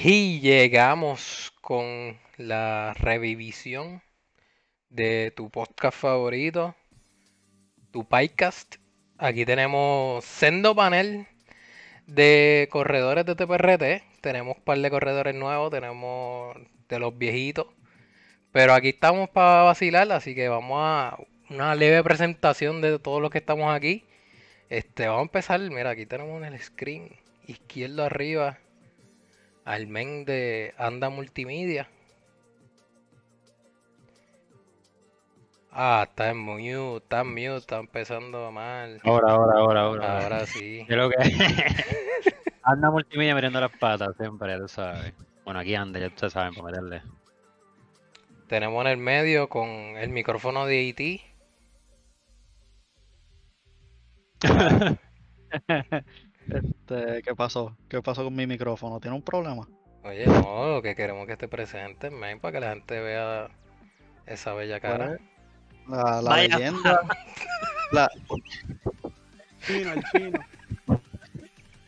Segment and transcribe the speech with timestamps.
[0.00, 4.00] Y llegamos con la revivisión
[4.90, 6.76] de tu podcast favorito,
[7.90, 8.76] tu podcast.
[9.18, 11.26] Aquí tenemos sendo panel
[12.06, 14.20] de corredores de TPRT.
[14.20, 16.56] Tenemos un par de corredores nuevos, tenemos
[16.88, 17.66] de los viejitos.
[18.52, 21.18] Pero aquí estamos para vacilar, así que vamos a
[21.50, 24.06] una leve presentación de todos los que estamos aquí.
[24.68, 25.58] Este, vamos a empezar.
[25.58, 27.10] Mira, aquí tenemos en el screen
[27.48, 28.58] izquierdo arriba
[29.68, 31.86] al men de Anda Multimedia.
[35.70, 38.98] Ah, está en mute, está en mute, está empezando mal.
[39.04, 40.22] Ahora, ahora, ahora, ahora.
[40.22, 40.86] Ahora sí.
[40.88, 41.16] Creo que
[42.62, 45.12] anda multimedia mirando las patas siempre, tú sabes.
[45.44, 47.02] Bueno, aquí anda, ya ustedes saben, para meterle.
[48.48, 51.20] Tenemos en el medio con el micrófono de E IT.
[56.50, 57.76] Este, ¿qué pasó?
[57.88, 59.00] ¿Qué pasó con mi micrófono?
[59.00, 59.66] ¿Tiene un problema?
[60.04, 63.48] Oye, no, lo que queremos que esté presente, men, para que la gente vea
[64.26, 65.18] esa bella cara.
[65.88, 67.00] La, leyenda.
[67.92, 68.10] La,
[69.66, 70.38] Chino, el chino.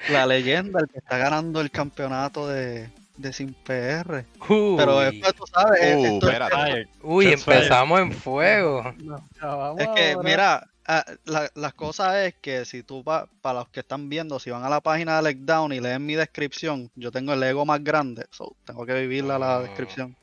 [0.08, 4.24] la leyenda, el que está ganando el campeonato de, de Sin PR.
[4.48, 6.88] Pero después tú sabes, Uh, esto- espérate.
[7.02, 8.94] uy, empezamos en fuego.
[8.98, 10.28] No, ya vamos es que, ahora.
[10.28, 10.66] mira,
[10.98, 14.50] ah, la, las cosas es que si tú, pa- para los que están viendo, si
[14.50, 17.82] van a la página de Letdown y leen mi descripción, yo tengo el ego más
[17.82, 19.60] grande, so, tengo que vivirla la Ah.
[19.62, 20.16] descripción.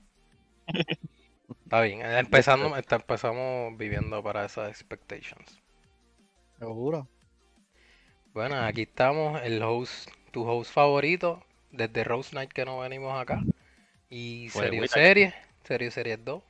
[1.64, 5.60] Está bien, empezando, está- empezamos viviendo para esas expectations.
[6.60, 7.08] Seguro.
[8.34, 13.42] Bueno, aquí estamos, el host, tu host favorito, desde Rose Night que no venimos acá.
[14.10, 14.88] Y Pues, Serio.
[14.88, 16.44] Series, Serio Series 2.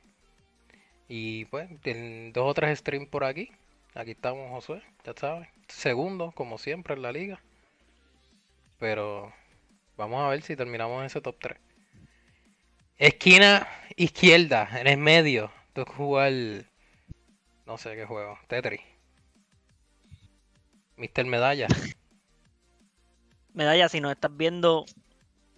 [1.08, 3.50] Y pues, en dos o tres streams por aquí.
[3.94, 5.48] Aquí estamos Josué, ya sabes.
[5.68, 7.40] Segundo, como siempre, en la liga.
[8.78, 9.32] Pero
[9.96, 11.58] vamos a ver si terminamos ese top 3.
[12.96, 15.50] Esquina izquierda, en el medio.
[15.72, 16.32] Tengo que jugar.
[17.66, 18.38] No sé qué juego.
[18.48, 18.80] Tetris.
[20.96, 21.24] Mr.
[21.26, 21.68] Medalla.
[23.52, 24.84] Medalla, si nos estás viendo,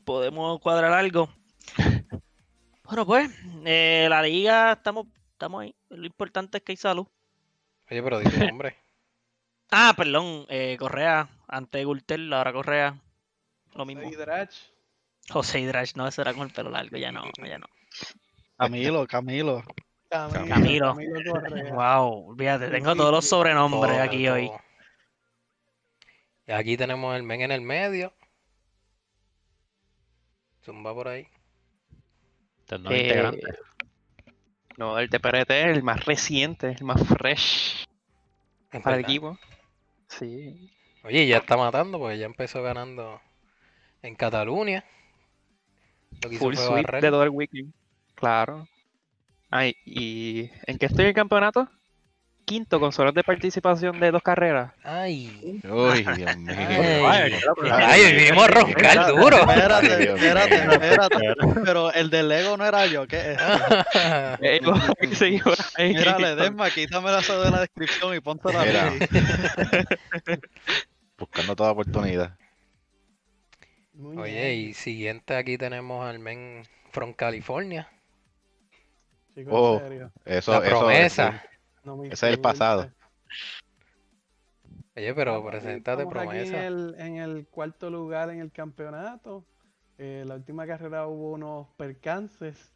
[0.04, 1.28] podemos cuadrar algo.
[2.90, 3.30] Bueno, pues,
[3.66, 5.76] eh, la liga, estamos, estamos ahí.
[5.90, 7.06] Lo importante es que hay salud.
[7.90, 8.76] Oye, pero di tu nombre.
[9.72, 13.00] Ah, perdón, eh, Correa, antes Gultel, ahora Correa.
[13.74, 14.02] Lo mismo.
[14.02, 14.52] Soy Drach.
[15.28, 17.66] José Hidrash, no, eso era con el pelo largo, ya no, ya no.
[18.58, 19.62] Camilo, Camilo.
[20.08, 20.48] Camilo.
[20.48, 20.86] Camilo.
[20.88, 21.72] Camilo Correa.
[21.72, 24.50] Wow, fíjate, tengo todos los sobrenombres Todo, aquí hoy.
[26.48, 28.12] Y aquí tenemos el men en el medio.
[30.64, 31.28] Zumba por ahí.
[32.70, 33.40] Eh, integrante.
[34.80, 37.84] No, el TPRT es el más reciente, el más fresh
[38.72, 39.38] Es para el equipo.
[40.08, 40.70] Sí.
[41.04, 43.20] Oye, ya está matando porque ya empezó ganando
[44.00, 44.82] en Cataluña.
[46.22, 47.02] Lo que hizo Full fue barrer.
[47.02, 47.74] de todo el weekend.
[48.14, 48.66] Claro.
[49.50, 51.68] Ay, ¿y en qué estoy en el campeonato?
[52.44, 54.72] Quinto con solo de participación de dos carreras.
[54.82, 55.60] Ay.
[55.62, 57.08] Uy, Dios mío.
[57.08, 57.32] Ay.
[57.70, 59.36] Ay, vinimos a roncar Espérate, duro.
[59.36, 61.16] Espérate, espérate, espérate.
[61.64, 63.38] Pero el del Lego no era yo, ¿qué es?
[65.78, 68.92] Mira, Ledesma, quítame la de la descripción y ponte la Mira.
[71.18, 72.36] Buscando toda oportunidad.
[73.92, 74.70] Muy Oye, bien.
[74.70, 77.88] y siguiente aquí tenemos al men from California.
[79.34, 79.74] Chicos, Oh.
[79.76, 80.12] en serio.
[80.24, 81.44] Eso, La eso- promesa.
[81.84, 82.90] No me Ese es el pasado.
[84.96, 86.66] Oye, pero Ah, pues, preséntate estamos aquí en promesa.
[86.66, 89.44] el, en el cuarto lugar en el campeonato.
[89.98, 92.72] Eh, la última carrera hubo unos percances.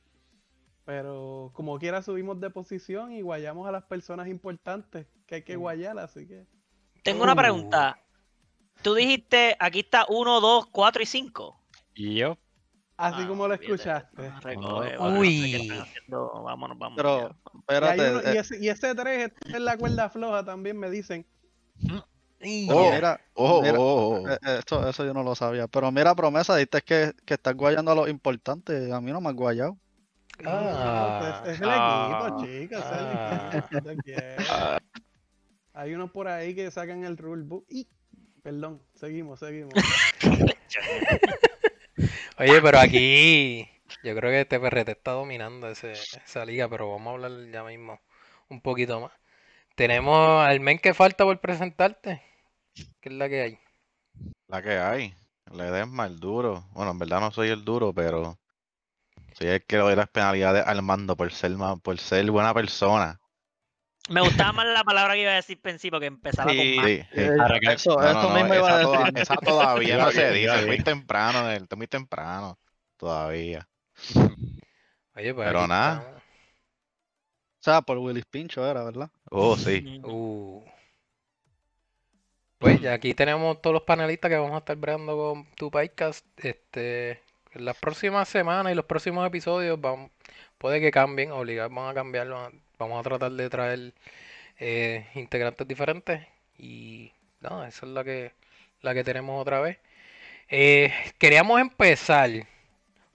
[0.85, 5.57] Pero como quiera subimos de posición y guayamos a las personas importantes que hay que
[5.57, 6.47] guayar, así que.
[7.03, 7.37] Tengo una Uh.
[7.37, 7.99] pregunta.
[8.83, 11.61] Tú dijiste, aquí está 1, 2, 4 y 5.
[11.95, 12.37] Y yo,
[12.97, 14.27] Así Ah, como lo escuchaste.
[14.29, 15.69] Ah, recoge, bueno, Uy.
[16.09, 16.97] Vámonos, vámonos.
[16.97, 17.37] Pero.
[17.55, 18.03] Y, espérate.
[18.33, 21.27] y eh, ese, y ese 3 es la cuerda floja también, me dicen.
[22.71, 24.29] Oh, mira, Oh, mira, oh, oh.
[24.29, 25.67] eh, eh, esto, eso yo no lo sabía.
[25.67, 28.93] Pero mira, promesa, dijiste que, que estás guayando a los importantes.
[28.93, 29.77] A mí no me has guayado.
[30.45, 31.43] Ah.
[31.47, 32.29] es, es el Ah.
[32.29, 32.79] equipo, chicos.
[32.79, 33.51] es el Ah.
[33.55, 34.49] equipo, te quieres.
[35.73, 37.65] Hay unos por ahí que sacan el rulebook.
[37.69, 37.89] Y,
[38.43, 39.73] perdón, seguimos, seguimos.
[42.39, 43.69] Oye, pero aquí
[44.03, 48.01] yo creo que TPRT está dominando ese, esa liga, pero vamos a hablar ya mismo
[48.49, 49.13] un poquito más.
[49.77, 52.23] Tenemos al men que falta por presentarte.
[53.01, 53.59] ¿Qué es la que hay?
[54.49, 55.15] La que hay.
[55.53, 56.65] Ledesma, el duro.
[56.73, 58.39] Bueno, en verdad no soy el duro, pero
[59.35, 61.53] soy el que le doy las penalidades al mando por ser,
[61.83, 63.21] por ser buena persona.
[64.11, 66.59] Me gustaba más la palabra que iba a decir principio, que empezaba Sí.
[66.59, 66.87] con más.
[66.87, 67.21] Sí, sí.
[67.21, 68.93] Eh, Arranca- eso No, eso no, no, mismo iba a decir.
[68.95, 70.67] toda- esa todavía no se Iba dice, bien.
[70.67, 72.59] muy temprano, está muy temprano.
[72.97, 73.67] todavía.
[75.17, 76.05] Oye, pues Pero nada.
[76.17, 79.11] O sea, por Willis Pincho era, ¿verdad?
[79.31, 80.01] Oh, sí.
[80.05, 80.63] Uh.
[82.59, 86.27] Pues ya aquí tenemos todos los panelistas que vamos a estar bregando con tu podcast.
[86.39, 87.23] Este,
[87.53, 90.11] en las próximas semanas y los próximos episodios vamos,
[90.59, 92.51] puede que cambien, obligados van a cambiarlo.
[92.79, 93.95] Vamos a tratar de traer
[94.59, 96.27] eh, integrantes diferentes
[96.59, 98.33] y no, esa es la que
[98.83, 99.79] la que tenemos otra vez.
[100.49, 102.31] Eh, queríamos empezar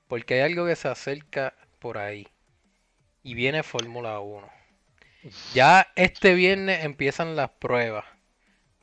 [0.07, 2.27] porque hay algo que se acerca por ahí
[3.23, 4.49] y viene Fórmula 1.
[5.53, 8.05] Ya este viernes empiezan las pruebas.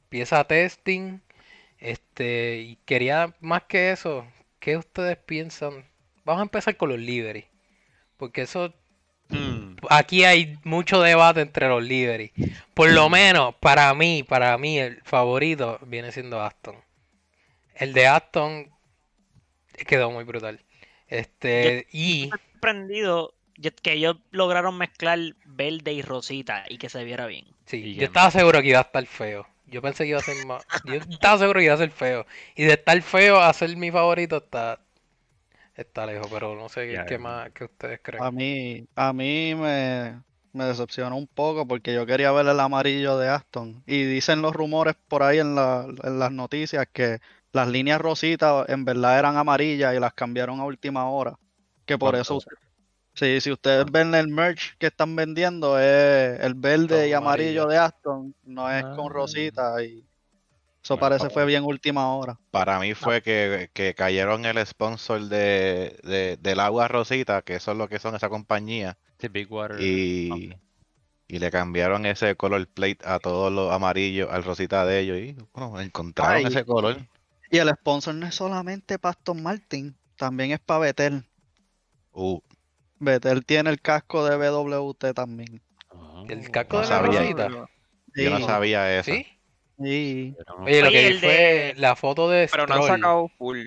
[0.05, 1.21] Empieza testing.
[1.79, 4.27] Este, y quería más que eso,
[4.61, 5.85] ¿qué ustedes piensan?
[6.25, 7.47] Vamos a empezar con los livery.
[8.19, 8.75] Porque eso
[9.31, 9.56] Mm.
[9.91, 12.33] Aquí hay mucho debate entre los livery.
[12.75, 16.77] Por lo menos para mí, para mí el favorito viene siendo Aston.
[17.75, 18.71] El de Aston
[19.87, 20.61] quedó muy brutal.
[21.09, 23.35] Este, y sorprendido
[23.83, 27.47] que ellos lograron mezclar verde y rosita y que se viera bien.
[27.67, 29.47] Sí, Y yo estaba seguro que iba a estar feo.
[29.67, 30.65] Yo pensé que iba a ser más.
[30.85, 32.27] Yo estaba seguro que iba a ser feo.
[32.55, 34.81] Y de estar feo a ser mi favorito está.
[35.77, 38.25] Está lejos, pero no sé qué, más que ustedes creen.
[38.25, 43.19] A mí, a mí me, me decepcionó un poco porque yo quería ver el amarillo
[43.19, 43.83] de Aston.
[43.87, 47.19] Y dicen los rumores por ahí en, la- en las noticias que
[47.53, 51.39] las líneas rositas en verdad eran amarillas y las cambiaron a última hora.
[51.85, 52.41] Que por eso,
[53.15, 57.67] sí, si ustedes ven el merch que están vendiendo, es el verde y amarillo.
[57.67, 59.13] de Aston, no es con Ah.
[59.13, 59.83] rosita.
[59.85, 60.05] Y
[60.87, 62.39] eso Bueno, parece pa- fue bien última hora.
[62.51, 67.73] Para mí fue que, que cayeron el sponsor de, de- del agua Rosita, que eso
[67.73, 69.81] es lo que son esa compañía, Sí, Big Water.
[69.81, 70.55] y,
[71.29, 75.37] y le cambiaron ese color plate a todos los amarillos, al Rosita de ellos, y
[75.53, 76.45] bueno, encontraron Ay.
[76.47, 76.99] ese color.
[77.51, 81.25] Y el sponsor no es solamente Pastor Martin, también es para Betel.
[82.13, 82.41] Uh,
[82.99, 85.61] Betel tiene el casco de BWT también.
[85.91, 87.21] Ah, El casco No de la sabía.
[87.21, 87.49] rosita.
[88.15, 89.13] yo no sabía eso.
[89.13, 89.27] ¿Sí?
[89.83, 90.35] Sí.
[90.39, 92.83] pero- Oye, lo Oye, que vi el fue de- la foto de Pero no han
[92.83, 93.67] sacado full.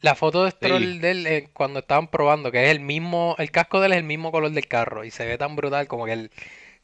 [0.00, 0.98] La foto de Stroll Sí.
[0.98, 3.98] de él, eh, cuando estaban probando, que es el mismo, el casco de él es
[3.98, 6.30] el mismo color del carro y se ve tan brutal como que el,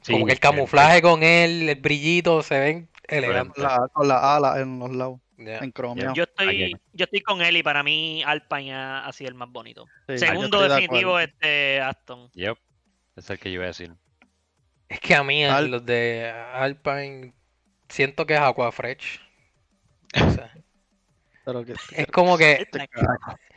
[0.01, 3.63] Sí, como que el sí, camuflaje con él, el brillito, se ven elegantes.
[3.63, 6.13] la, con las alas en los lados, en cromio.
[6.15, 9.51] Yo estoy, yo estoy con él y para mí Alpine ha, ha sido el más
[9.51, 9.85] bonito.
[10.09, 12.31] Sí, Segundo definitivo este Aston.
[12.33, 12.57] Yep.
[13.17, 13.93] Es el que yo iba a decir.
[14.89, 17.35] Es que a mí, Al- los de Alpine,
[17.93, 19.21] siento que es Aquafresh.
[21.45, 22.67] Pero que- Es como que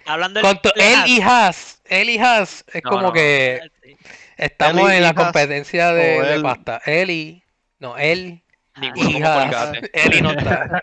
[0.07, 3.13] Hablando del con to- él y Haas, él y Haas, es No, como no.
[3.13, 3.95] que Sí.
[4.37, 6.41] estamos en la Haas, competencia de, o de él.
[6.43, 6.81] pasta.
[6.85, 7.43] Él y,
[7.79, 8.41] no, él
[8.77, 9.73] Ninguno y Haas.
[9.93, 10.81] Él y no está.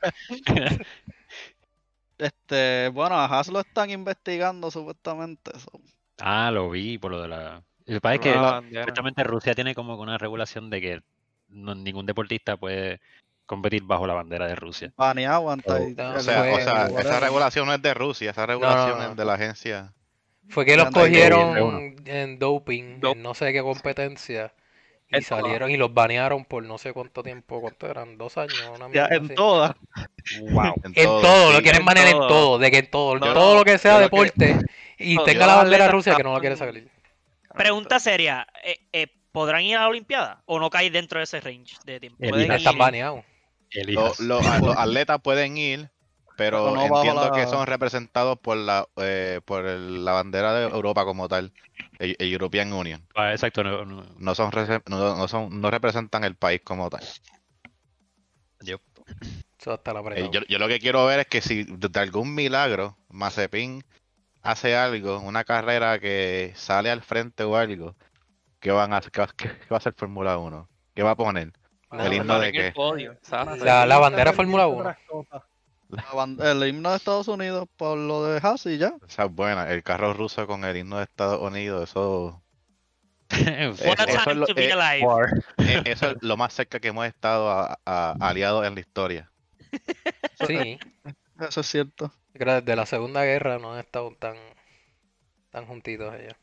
[2.19, 5.50] Este, bueno, a Haas lo están investigando supuestamente.
[5.58, 5.81] so.
[6.20, 7.62] Ah, lo vi por lo de la.
[7.87, 8.32] Lo que pasa es que
[8.78, 11.00] supuestamente Rusia tiene como que una regulación de que
[11.48, 13.00] no- ningún deportista puede
[13.47, 14.93] competir bajo la bandera de Rusia.
[14.97, 15.73] Baneado antes.
[15.73, 19.11] Oh, no, O sea, o sea, esa regulación no es de Rusia, esa regulación no,
[19.11, 19.93] es de la agencia.
[20.49, 24.53] Fue que los cogieron en doping, Dop- en no sé qué competencia,
[25.09, 28.17] y En salieron y los banearon por no sé cuánto tiempo, ¿cuánto eran?
[28.19, 28.59] ¿Dos años?
[28.75, 29.73] Una Ya, en todas.
[30.41, 30.75] Wow.
[30.85, 31.62] En En todo, todo, lo sí.
[31.62, 32.29] quieren En banear en todo.
[32.29, 34.56] todo, de que en todo, No, todo no, lo que sea que- deporte
[34.99, 36.89] y no, tenga la bandera Rusia que no la quiere salir.
[37.55, 41.41] Pregunta seria, eh, eh, ¿podrán ir a la Olimpiada o no cae dentro de ese
[41.41, 42.25] range de tiempo?
[42.25, 43.25] Están baneados.
[43.74, 45.91] Los atletas pueden ir,
[46.36, 50.64] pero no entiendo la- que son representados por la eh, por el- la bandera de
[50.64, 51.52] Europa como tal,
[51.98, 53.06] el, el European Union.
[53.14, 53.62] Ah, exacto.
[53.62, 54.50] no- no- No son,
[54.88, 57.02] no, no son no representan el país como tal.
[58.62, 58.81] yep.
[59.58, 62.34] Eso hasta la Eh, yo, yo lo que quiero ver es que si de algún
[62.34, 63.84] milagro Mazepin
[64.43, 67.94] hace algo, una carrera que sale al frente o algo,
[68.60, 69.12] ¿qué van a hacer?
[69.12, 70.69] ¿Qué va, qué- qué va a hacer Fórmula 1?
[70.94, 71.52] ¿Qué va a poner?
[72.01, 72.72] El himno de qué?
[72.72, 73.17] podio.
[73.61, 74.81] La- la bandera Fórmula pendiente de 1.
[74.81, 75.43] otras cosas.
[75.89, 78.94] La ban- el himno de Estados Unidos por lo de Haas y ya.
[79.06, 79.70] Esa es buena.
[79.70, 82.43] El carro ruso con el himno de Estados Unidos, eso,
[83.31, 84.53] eso es lo- eh,
[85.58, 89.31] eh, eso es lo más cerca que hemos estado a, a- aliados en la historia.
[90.46, 90.79] Sí,
[91.41, 92.13] Eso es cierto.
[92.34, 94.37] desde la Segunda Guerra no han estado tan,
[95.51, 96.34] tan juntitos ellos.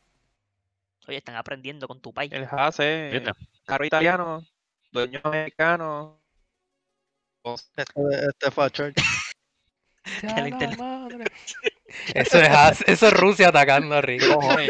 [1.08, 2.32] Oye, están aprendiendo con tu país.
[2.32, 2.78] El Haas
[3.66, 4.44] carro italiano,
[4.92, 6.20] dueño americano.
[7.44, 7.84] Este,
[8.28, 8.96] este fue a Church.
[10.22, 11.24] Ya la la inter- madre.
[12.14, 14.38] Eso es, eso es Rusia atacando a Rico.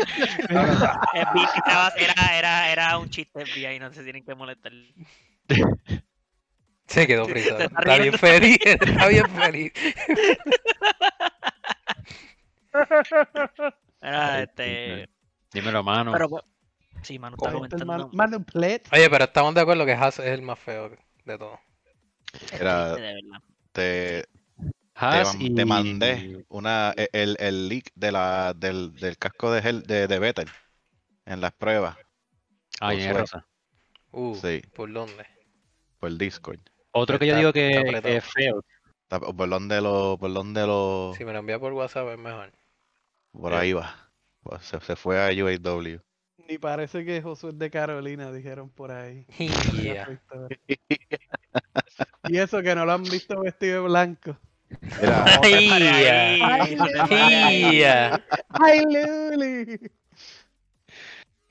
[1.97, 4.73] Era, era, era un chiste FBI, no se tienen que molestar.
[6.87, 7.25] Se quedó.
[7.27, 9.73] Se está Está bien feliz, está bien feliz.
[14.00, 15.09] Era, Ay, este,
[15.53, 16.12] Dímelo, mano.
[16.12, 16.29] pero
[17.02, 17.87] sí, Manu está es comentando.
[17.87, 18.88] Manu- Manu Plet.
[18.92, 20.90] Oye, pero estamos de acuerdo que Haas es el más feo
[21.25, 21.59] de todos.
[22.52, 22.97] Era,
[23.73, 24.25] te,
[24.95, 29.62] Haas te y- mandé una, e- el, el leak de la, del, del casco de,
[29.62, 30.49] Hel- de, de Vettel
[31.26, 31.97] en las pruebas
[32.78, 33.21] tiene suerte.
[33.21, 33.45] razón.
[34.12, 34.62] Uh, Sí.
[34.75, 35.26] ¿por dónde?
[35.99, 36.61] por Discord.
[36.92, 38.64] Otro que yo digo que, es feo.
[39.02, 42.52] Está- Por donde lo, por donde lo, Si me lo envía por WhatsApp es mejor.
[43.33, 43.59] por Sí.
[43.59, 44.11] ahí va.
[44.61, 46.00] Se, se fue a UAW.
[46.50, 49.25] Ni parece que Josué es de Carolina, dijeron por ahí.
[49.73, 50.19] Yeah.
[52.25, 54.37] Y eso que no lo han visto vestido de blanco.
[55.00, 56.54] Mira, Yeah.
[56.54, 56.76] Ay,
[57.09, 58.25] ay, Yeah.
[58.49, 59.90] ¡Ay, Luli!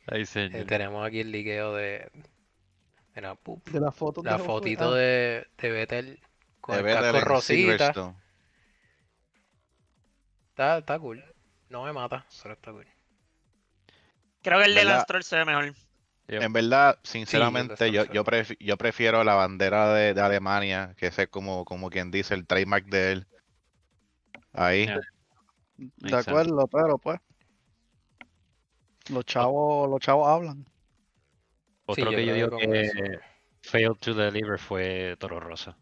[0.08, 0.66] Ay, Eh, señor.
[0.66, 2.12] tenemos aquí el liqueo de.
[3.16, 6.20] Mira, pup, De la foto la fotito de, de Vettel
[6.60, 8.16] con de el Vettel casco rosita.
[10.50, 11.24] Está, está cool.
[11.70, 12.86] No me mata, pero está cool.
[14.42, 14.94] Creo que el de ¿Verdad?
[14.94, 15.74] Lance Stroll se ve mejor.
[16.28, 18.24] En verdad, sinceramente, yo, yo,
[18.60, 22.46] yo prefiero la bandera de, de Alemania, que ese es como, como quien dice el
[22.46, 23.28] trademark de él.
[24.54, 24.88] Ahí.
[25.78, 27.20] De acuerdo, pero pues.
[29.10, 30.66] Los chavos, los chavos hablan.
[31.86, 33.20] Otro que yo digo que
[33.64, 35.76] failed to deliver fue Toro Rosso.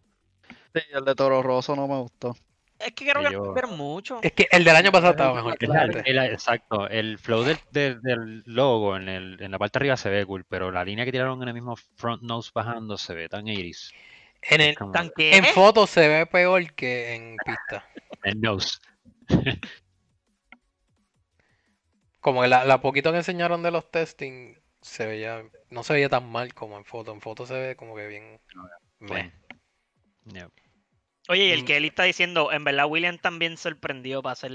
[0.74, 2.36] Sí, el de Toro Rosso no me gustó.
[2.80, 4.20] Es que creo Que yo- vieron mucho.
[4.22, 7.58] Es que el del año pasado estaba mejor que El- el- exacto, el flow del,
[7.72, 10.86] del- del logo en, el, en la parte de arriba se ve cool, pero la
[10.86, 13.92] línea que tiraron en el mismo front nose bajando se ve tan iris.
[14.44, 15.36] En, el, Como ¿Tan qué?
[15.36, 17.84] en fotos se ve peor que en pista.
[18.24, 18.78] el nose.
[22.20, 26.10] Como que la, la poquito que enseñaron de los testing se veía, no se veía
[26.10, 27.12] tan mal como en foto.
[27.14, 28.40] En foto se ve como que bien.
[30.26, 30.52] Yep.
[31.30, 31.66] Oye, y el Mm.
[31.66, 34.52] que él está diciendo, en verdad William también sorprendió para hacer...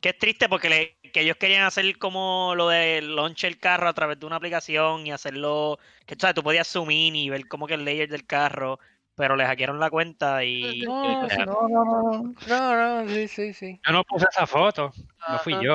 [0.00, 3.88] Que es triste porque le- que ellos querían hacer como lo de launch el carro
[3.88, 5.78] a través de una aplicación y hacerlo...
[6.06, 8.78] Que tú sabes, tú podías zoom in y ver como que el layer del carro,
[9.14, 10.82] pero le hackearon la cuenta y...
[10.84, 11.46] No, y-.
[11.46, 12.34] No, no, no.
[12.46, 13.80] No, no, sí, sí, sí.
[13.86, 14.90] Yo no puse esa foto,
[15.28, 15.62] no fui Ajá.
[15.62, 15.74] yo.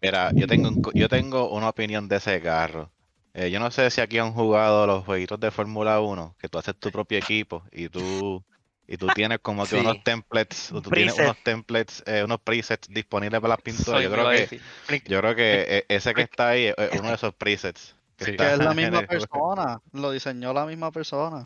[0.00, 2.92] Mira, yo tengo, un yo tengo una opinión de ese carro.
[3.34, 6.58] Eh, yo no sé si aquí han jugado los jueguitos de Fórmula 1, que tú
[6.58, 8.44] haces tu propio equipo y tú,
[8.88, 9.76] y tú tienes como que Sí.
[9.76, 10.94] unos templates, tú Preset.
[11.14, 14.02] tienes unos templates, eh, unos presets disponibles para las pinturas.
[14.02, 14.60] Yo creo que,
[15.06, 17.94] yo creo que ese que está ahí es uno de esos presets.
[18.16, 18.30] que Sí.
[18.30, 19.78] está Que es la misma el- persona.
[19.92, 21.44] Lo diseñó la misma persona.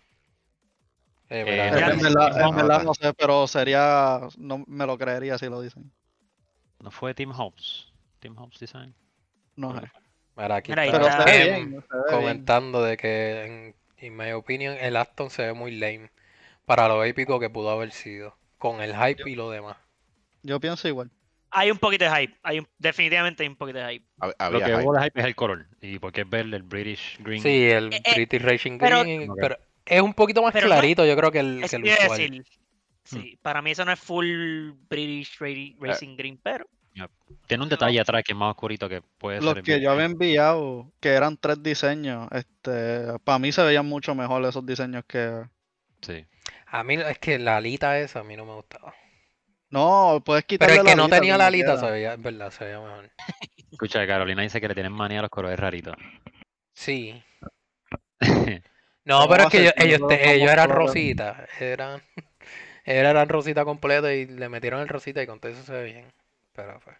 [1.29, 2.85] Eh, Eh, mira, En Ya, en verdad, se en verdad nota.
[2.85, 4.21] no sé, pero sería.
[4.37, 5.91] No me lo creería si lo dicen.
[6.79, 7.93] No fue Tim Hobbs.
[8.21, 8.95] Tim Hobbs Design.
[9.57, 9.91] No sé.
[10.37, 11.71] mira, aquí Mira, está bien.
[11.71, 11.85] bien.
[12.09, 13.75] comentando de que, en,
[14.07, 16.11] en mi opinión, el Aston se ve muy lame
[16.71, 19.77] para lo épico que pudo haber sido, con el hype y lo demás.
[20.45, 21.11] Yo pienso igual.
[21.51, 24.07] Hay un poquito de hype, hay un- definitivamente hay un poquito de hype.
[24.53, 25.67] Lo que hubo de hype es el color.
[25.81, 27.43] Y porque es verde, el British Green.
[27.43, 30.75] Sí, el Eh, eh, British Racing pero- Green, pero es un poquito más Pero no-
[30.77, 32.19] clarito, yo creo que el, Eso que el usual.
[32.19, 32.45] decir,
[33.03, 36.67] sí, para mí eso no es full British Ra- Racing Green, pero
[37.49, 39.63] Tiene un detalle atrás que es más oscurito que puede Los ser.
[39.65, 44.15] que bien- yo había enviado, que eran tres diseños, este, para mí se veían mucho
[44.15, 45.43] mejor esos diseños que.
[46.03, 46.25] Sí.
[46.73, 48.95] A mí es que la alita esa a mí no me gustaba.
[49.71, 52.23] No, puedes Pero quitarle el que la no alita tenía la alita se veía, es
[52.23, 53.11] verdad, se veía mejor.
[53.71, 55.95] Escucha, Carolina dice que le tienen manía a los colores raritos.
[56.75, 57.23] Sí.
[59.03, 62.03] No, ¿Cómo pero es que ellos, ellos, te- ellos eran rositas, eran,
[62.85, 65.85] ellos eran rosita completo y le metieron el rosita y con todo eso se ve
[65.85, 66.05] bien.
[66.53, 66.97] Pero pues.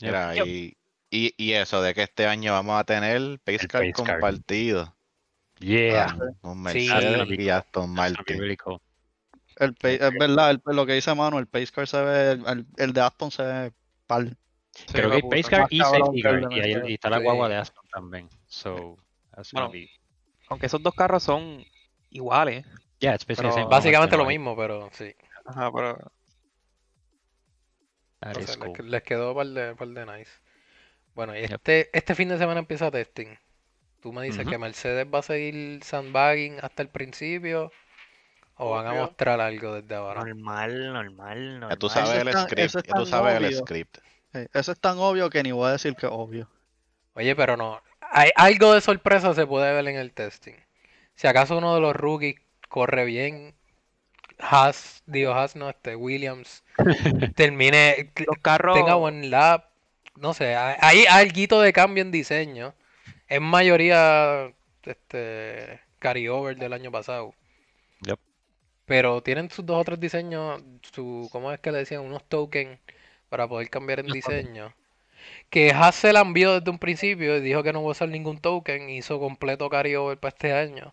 [0.00, 0.76] Mira, y,
[1.10, 4.96] y, y eso de que este año vamos a tener Pace compartido.
[5.60, 6.16] Yeah.
[6.42, 6.88] Un Sí.
[6.88, 8.42] Mercedes y Aston Martin.
[9.56, 12.38] El es verdad, el- lo que dice Manu, el Pace Car se ve,
[12.78, 13.72] el, de Aston se ve
[14.06, 14.36] pal.
[14.74, 15.36] Sí, Creo que puta.
[15.36, 17.24] Pace Car Más y Safety Y, ahí- y está la Sí.
[17.24, 18.28] guagua de Aston también.
[18.46, 18.96] So,
[19.34, 19.90] that's gonna Bueno, be.
[20.48, 21.62] Aunque esos dos carros son
[22.10, 22.64] iguales.
[22.98, 25.14] Yeah, it's pero Básicamente lo mismo, pero sí.
[25.44, 25.98] Ajá, pero
[28.34, 28.90] sé, les, cool.
[28.90, 30.30] les quedó par de, par de nice.
[31.14, 31.52] Bueno, y Yep.
[31.52, 33.28] este, este fin de semana empieza testing.
[34.00, 37.70] Tú me dices que Mercedes va a seguir sandbagging hasta el principio
[38.56, 40.24] o van a mostrar algo desde ahora.
[40.24, 41.70] normal, normal, normal.
[41.70, 43.98] Ya tú sabes Eso el tan- script, es ya tú sabes el script.
[44.32, 46.48] Sí, Eso es tan obvio que ni voy a decir que es obvio.
[47.14, 47.80] Oye, pero no.
[48.12, 50.54] Hay algo de sorpresa se puede ver en el testing.
[51.14, 52.36] Si acaso uno de los rookies
[52.68, 53.54] corre bien,
[54.38, 56.64] Haas, digo Haas no, este Williams,
[57.36, 58.76] termine, los carros.
[58.78, 59.66] tenga buen lap,
[60.16, 62.74] no sé, hay, hay alguito de cambio en diseño.
[63.30, 67.32] En mayoría, este, carryover del año pasado.
[68.02, 68.18] Yep.
[68.86, 72.02] Pero tienen sus dos o tres diseños, su, ¿cómo es que le decían?
[72.02, 72.78] Unos tokens
[73.28, 74.74] para poder cambiar el diseño.
[75.48, 78.08] Que Haas se la envió desde un principio y dijo que no va a usar
[78.08, 78.90] ningún token.
[78.90, 80.92] Hizo completo carryover para este año.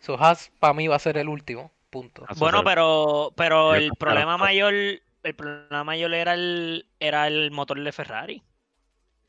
[0.00, 1.70] So Haas para mí va a ser el último.
[1.90, 2.24] Punto.
[2.38, 7.92] Bueno, Pero- pero, el problema mayor, el problema mayor era el, era el motor de
[7.92, 8.42] Ferrari.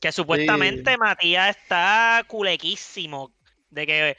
[0.05, 3.31] Que supuestamente Matías está culequísimo
[3.71, 4.17] de que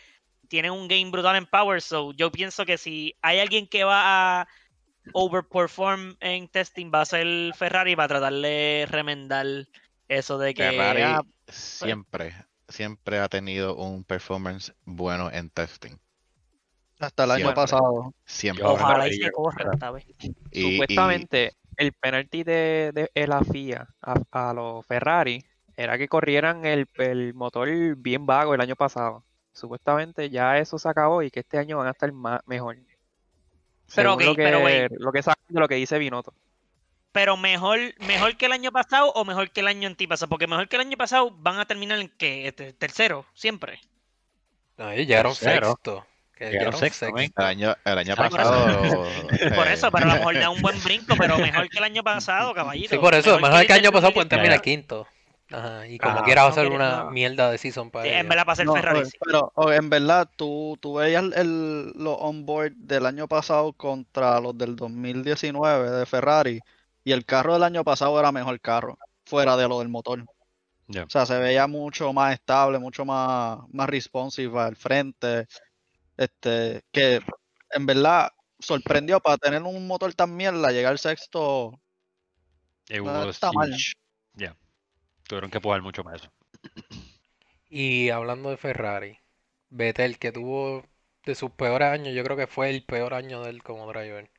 [0.48, 1.80] tiene un game brutal en Power.
[1.80, 4.48] So yo pienso que si hay alguien que va a
[5.12, 9.46] overperform en testing, va a ser Ferrari para tratar de remendar
[10.08, 12.34] eso de que Ferrari ah, siempre,
[12.66, 15.96] siempre ha tenido un performance bueno en testing.
[16.98, 18.12] Hasta el año pasado.
[18.24, 18.64] Siempre.
[18.64, 20.04] Ojalá y se corra esta vez.
[20.18, 25.44] Y- y- Supuestamente, el penalti de, de la FIA a, a los Ferrari
[25.76, 29.24] era que corrieran el, el motor bien vago el año pasado.
[29.52, 32.76] Supuestamente ya eso se acabó y que este año van a estar más, mejor.
[33.94, 34.60] Pero lo que, pero
[34.98, 36.34] lo que sacan de lo que dice Binotto.
[37.12, 40.28] Pero mejor, mejor que el año pasado o mejor que el año antipasado.
[40.28, 43.80] Porque mejor que el año pasado van a terminar en que este, tercero, siempre.
[44.76, 45.68] No, ellos llegaron Tercero.
[45.70, 46.06] sexto.
[46.34, 47.40] Que Llegaron sexto, sexto.
[47.40, 48.36] El año, el año Por eso.
[48.36, 49.06] pasado.
[49.54, 51.84] Por eh, eso, pero a lo mejor da un buen brinco, pero mejor que el
[51.84, 52.90] año pasado, caballito.
[52.90, 53.38] Sí, por eso.
[53.40, 54.62] Mejor que el año pasado pueden terminar ya.
[54.62, 55.08] quinto.
[55.50, 57.10] Ajá, y como Ah, quiera va a no ser quiere- una no.
[57.12, 58.98] mierda de season para Sí, en verdad para ser No, Ferrari.
[59.00, 59.16] oye, sí.
[59.24, 64.58] pero oye, en verdad, tú, tú veías el, los onboard del año pasado contra los
[64.58, 66.60] del 2019 de Ferrari
[67.04, 70.24] y el carro del año pasado era mejor carro, fuera de lo del motor.
[70.88, 71.04] Ya.
[71.04, 75.46] O sea, se veía mucho más estable, mucho más, más responsive al frente.
[76.16, 77.20] Este, que
[77.70, 81.78] en verdad sorprendió para tener un motor tan mierda, llegar sexto.
[82.88, 83.70] It No was está mal.
[83.70, 83.92] huge.
[85.28, 86.32] Tuvieron que pujar mucho más eso.
[87.70, 89.20] Y hablando de Ferrari,
[89.70, 90.84] Vettel, que tuvo
[91.24, 94.30] de sus peores años, yo creo que fue el peor año de él como driver.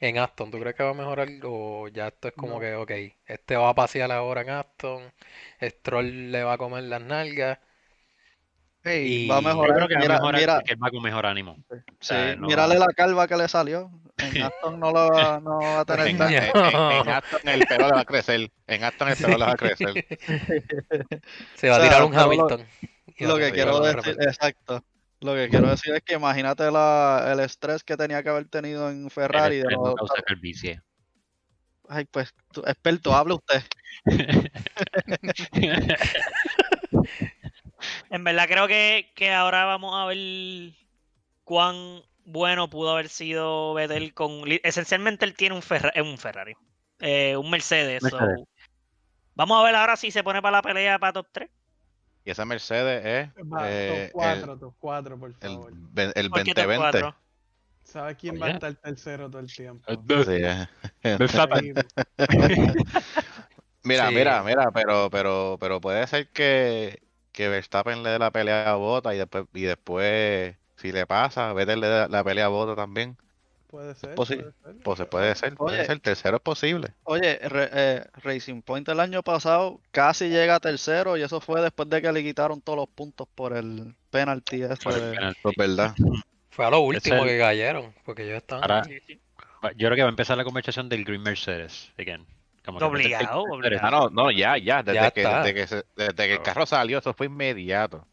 [0.00, 2.60] En Aston, ¿tú crees que va a mejorar o ya esto es como No.
[2.60, 2.92] que, ok,
[3.26, 5.12] este va a pasear ahora en Aston,
[5.62, 7.58] Stroll le va a comer las nalgas?
[8.82, 9.76] Hey, Y- va a Yo mejorar.
[9.76, 11.56] creo que va a mira, mejorar mira, porque él va con mejor ánimo.
[11.68, 13.90] sí, sea, no- mírale la calva que le salió.
[14.16, 17.66] En Aston no, lo va, no va a tener En, tan- en- en- Aston el
[17.66, 18.50] pelo le va a crecer.
[18.66, 19.92] En Aston el pelo le va a crecer.
[21.54, 22.66] Se va a O sea, tirar un lo- Hamilton.
[23.18, 24.82] Lo que quiero de decir, exacto.
[25.20, 28.88] Lo que quiero decir es que imagínate la, el estrés que tenía que haber tenido
[28.90, 29.56] en Ferrari.
[29.58, 30.80] El de no los- causa calvicie.
[31.86, 33.62] Ay, pues, tú- experto, hable usted.
[38.10, 40.18] En verdad creo que, que ahora vamos a ver
[41.44, 44.42] cuán bueno pudo haber sido Vettel con...
[44.48, 46.54] li- Esencialmente él tiene un, Ferra- eh, un Ferrari,
[47.00, 48.02] eh, un Mercedes.
[48.02, 48.46] so, Mercedes.
[49.34, 51.50] Vamos a ver ahora si se pone para la pelea para top 3.
[52.24, 53.04] Y esa Mercedes
[53.36, 55.72] es Va, eh, top 4, top 4, por el, favor.
[55.96, 56.98] el, el ¿Por qué top 2020.
[57.00, 57.16] 4?
[57.84, 60.04] ¿Sabes quién va a estar tercero todo el tiempo?
[60.08, 60.66] Sí, eh.
[63.82, 64.14] Mira, Sí.
[64.14, 68.74] mira, mira, pero, pero, pero puede ser que, que Verstappen le dé la pelea a
[68.76, 72.74] Bota y después, y después, si le pasa, Vettel le dé la pelea a Bota
[72.76, 73.16] también.
[73.68, 74.14] puede ser.
[74.16, 74.82] Pues sí, puede ser.
[74.82, 75.86] Pues se puede ser, puede Oye.
[75.86, 76.88] ser, tercero es posible.
[77.04, 81.60] Oye, re- eh, Racing Point el año pasado casi llega a tercero y eso fue
[81.62, 85.16] después de que le quitaron todos los puntos por el penalti ese Por el de-
[85.16, 85.40] penalti.
[85.42, 85.94] Pues verdad.
[86.50, 88.42] Fue a lo último el- que cayeron, porque.
[88.50, 88.82] Ahora-
[89.62, 92.26] Va- Yo creo que va a empezar la conversación del Green Mercedes again.
[92.78, 93.46] Como que Obligado.
[93.82, 95.42] Ah, no, no, ya, ya, desde Ya que, está.
[95.42, 98.06] desde que, se- desde que el carro salió, eso fue inmediato.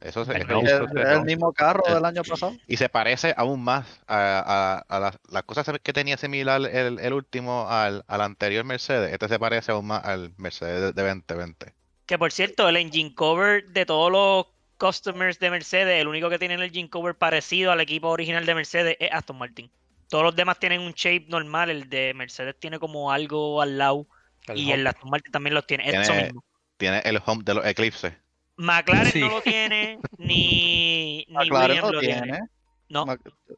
[0.00, 2.52] Eso se, es, el mismo carro del año pasado.
[2.66, 6.98] Y se parece aún más a, a, a las, las cosas que tenía similar el,
[7.00, 9.12] el último al, al anterior Mercedes.
[9.12, 11.72] Este se parece aún más al Mercedes de 2020.
[12.04, 14.46] Que por cierto, el engine cover de todos los
[14.78, 18.54] customers de Mercedes, el único que tiene el engine cover parecido al equipo original de
[18.54, 19.70] Mercedes es Aston Martin.
[20.08, 24.06] Todos los demás tienen un shape normal, el de Mercedes tiene como algo al lado
[24.46, 24.74] el y hump.
[24.74, 25.88] el Aston Martin también los tiene.
[25.88, 26.44] Es eso Tiene- mismo.
[26.76, 28.12] Tiene el home de los eclipses.
[28.58, 29.20] McLaren Sí.
[29.20, 32.22] no lo tiene, ni, ni McLaren Williams lo lo tiene.
[32.22, 32.40] tiene.
[32.88, 33.04] No,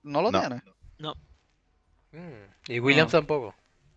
[0.03, 0.41] ¿No lo No.
[0.41, 0.63] tiene?
[2.13, 3.55] Mm, Y Williams tampoco.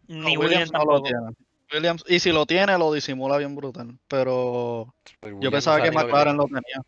[0.08, 1.04] ni No, Williams no lo tampoco.
[1.04, 1.36] tiene.
[1.74, 3.98] Williams, y si lo tiene, lo disimula bien brutal.
[4.10, 6.82] Pero Pero yo Williams pensaba no que lo McLaren lo tenía.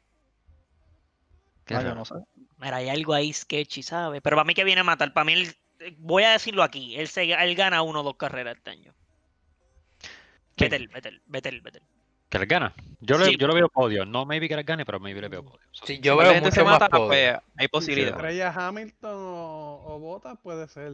[1.70, 2.16] Ah, yo no sé.
[2.64, 4.22] Mira, hay algo ahí sketchy, ¿sabes?
[4.24, 5.56] Pero para mí que viene a matar, para mí, él-
[5.98, 8.94] voy a decirlo aquí, él, se, él gana uno o dos carreras este año.
[10.58, 11.82] Vettel, Vettel, Vettel, Vettel.
[12.30, 12.74] Que les gana.
[13.02, 13.38] Yo, le- Sí.
[13.38, 14.06] yo lo veo podio.
[14.06, 15.60] No maybe que les gane, pero maybe le veo podio.
[15.72, 16.00] Sí.
[16.00, 17.08] yo Si veo la gente se mucho más mata, podio.
[17.08, 18.12] pues hay Si posibilidad.
[18.12, 20.94] estrella Hamilton o, o Bottas, puede ser.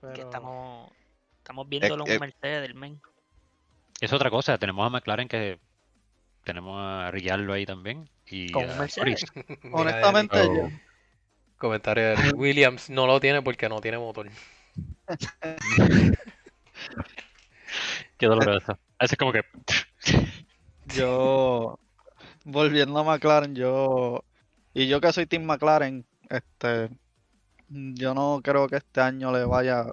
[0.00, 0.90] Pero Que estamos,
[1.38, 3.00] estamos viéndolo en eh, Mercedes, men.
[4.00, 4.56] Es otra cosa.
[4.56, 5.58] Tenemos a McLaren que
[6.50, 8.10] tenemos a Ricciardo ahí también.
[8.26, 8.88] Y Con un a.
[9.62, 10.68] Mira, Honestamente, Eric, yo,
[11.56, 14.28] comentario de Williams no lo tiene porque no tiene motor.
[18.18, 18.76] Qué doloroso.
[18.98, 19.42] Ese es como que.
[20.96, 21.78] Yo,
[22.44, 24.24] volviendo a McLaren, yo,
[24.74, 26.88] y yo que soy Team McLaren, este,
[27.68, 29.84] yo no creo que este año le vaya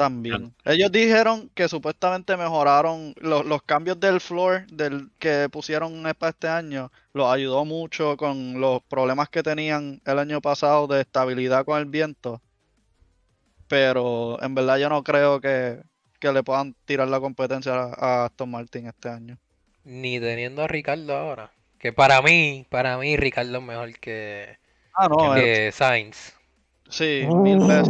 [0.00, 0.54] tan bien.
[0.64, 6.48] Ellos dijeron que supuestamente mejoraron los, los cambios del floor del que pusieron para este
[6.48, 11.78] año, los ayudó mucho con los problemas que tenían el año pasado de estabilidad con
[11.78, 12.40] el viento.
[13.68, 15.82] Pero en verdad yo no creo que,
[16.18, 19.36] que le puedan tirar la competencia a, a Aston Martin este año.
[19.84, 21.52] Ni teniendo a Ricardo ahora.
[21.78, 24.56] Que para mí, para mí Ricardo es mejor que,
[24.94, 26.39] Ah, no, eh, que Sainz.
[26.90, 27.88] Sí, mil veces.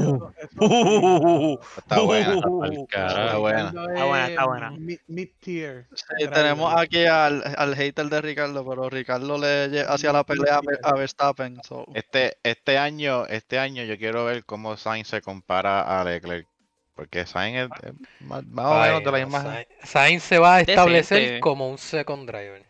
[0.60, 2.34] Eso- Está buena.
[2.34, 3.68] Está buena.
[3.68, 4.70] Está buena, es está buena.
[4.72, 5.86] mid- Mid-tier.
[5.94, 10.60] Sí, tenemos aquí al, al hater de Ricardo, pero Ricardo le hacía la pelea a,
[10.60, 11.60] Ver- a Verstappen.
[11.64, 16.46] so, Este, este año, este año yo quiero ver cómo Sainz se compara a Leclerc.
[16.94, 17.94] Porque Sainz es, es
[18.26, 19.42] más, más o menos de la misma.
[19.42, 21.40] Sainz- Sainz se va a establecer Decente.
[21.40, 22.62] como un second driver.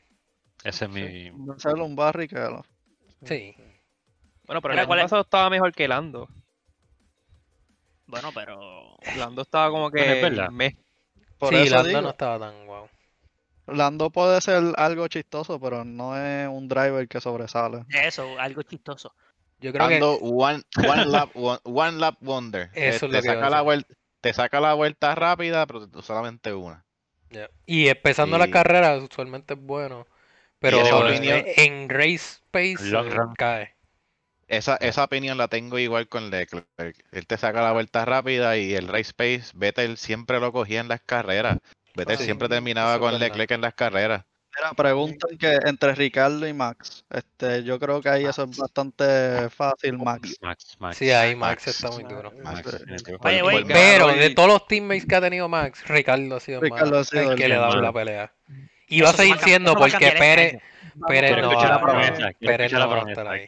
[0.62, 1.32] Ese es mi.
[1.56, 2.64] hacerle un barricado.
[3.24, 3.54] Sí.
[4.50, 5.04] Bueno, pero el Mira, año ¿cuál es?
[5.04, 6.28] pasado estaba mejor que Lando.
[8.08, 8.96] Bueno, pero.
[9.16, 10.74] Lando estaba como Bueno, es que mes.
[11.38, 12.88] Por sí, eso Lando digo, no estaba tan guau.
[13.68, 17.84] Lando puede ser algo chistoso, pero no es un driver que sobresale.
[18.02, 19.14] Eso, algo chistoso.
[19.60, 22.70] Yo creo que Ando one, one lap, one, one lap wonder.
[22.74, 25.86] Eh, Eso es te, lo que saca la vuelta, te saca la vuelta rápida, pero
[26.02, 26.84] solamente una.
[27.66, 30.08] Y empezando la carrera usualmente es bueno.
[30.58, 33.34] Pero eh, opinión- en race pace Long eh, run.
[33.34, 33.79] cae.
[34.50, 36.66] Esa, esa opinión la tengo igual con Leclerc.
[37.12, 40.88] Él te saca la vuelta rápida y el race pace, Vettel siempre lo cogía en
[40.88, 41.58] las carreras.
[41.94, 43.16] Vettel Sí, siempre terminaba con.
[43.16, 44.24] Leclerc en las carreras.
[44.56, 47.04] Mira, preguntan que entre Ricardo y Max.
[47.10, 50.36] Este, yo creo que ahí eso es bastante fácil, Max.
[50.42, 50.96] Max, Max.
[50.96, 51.68] Sí, ahí Max, Max.
[51.68, 52.32] está muy duro.
[53.20, 57.06] Oye, Pero de todos los teammates que ha tenido Max, Ricardo ha sido Ricardo más
[57.06, 57.76] ha sido el el que le da más.
[57.76, 58.32] la pelea.
[58.88, 60.60] Y va a seguir siendo porque este Pérez.
[61.06, 62.32] Pérez no promesa.
[62.32, 63.46] Quiero Pérez no la va a estar ahí.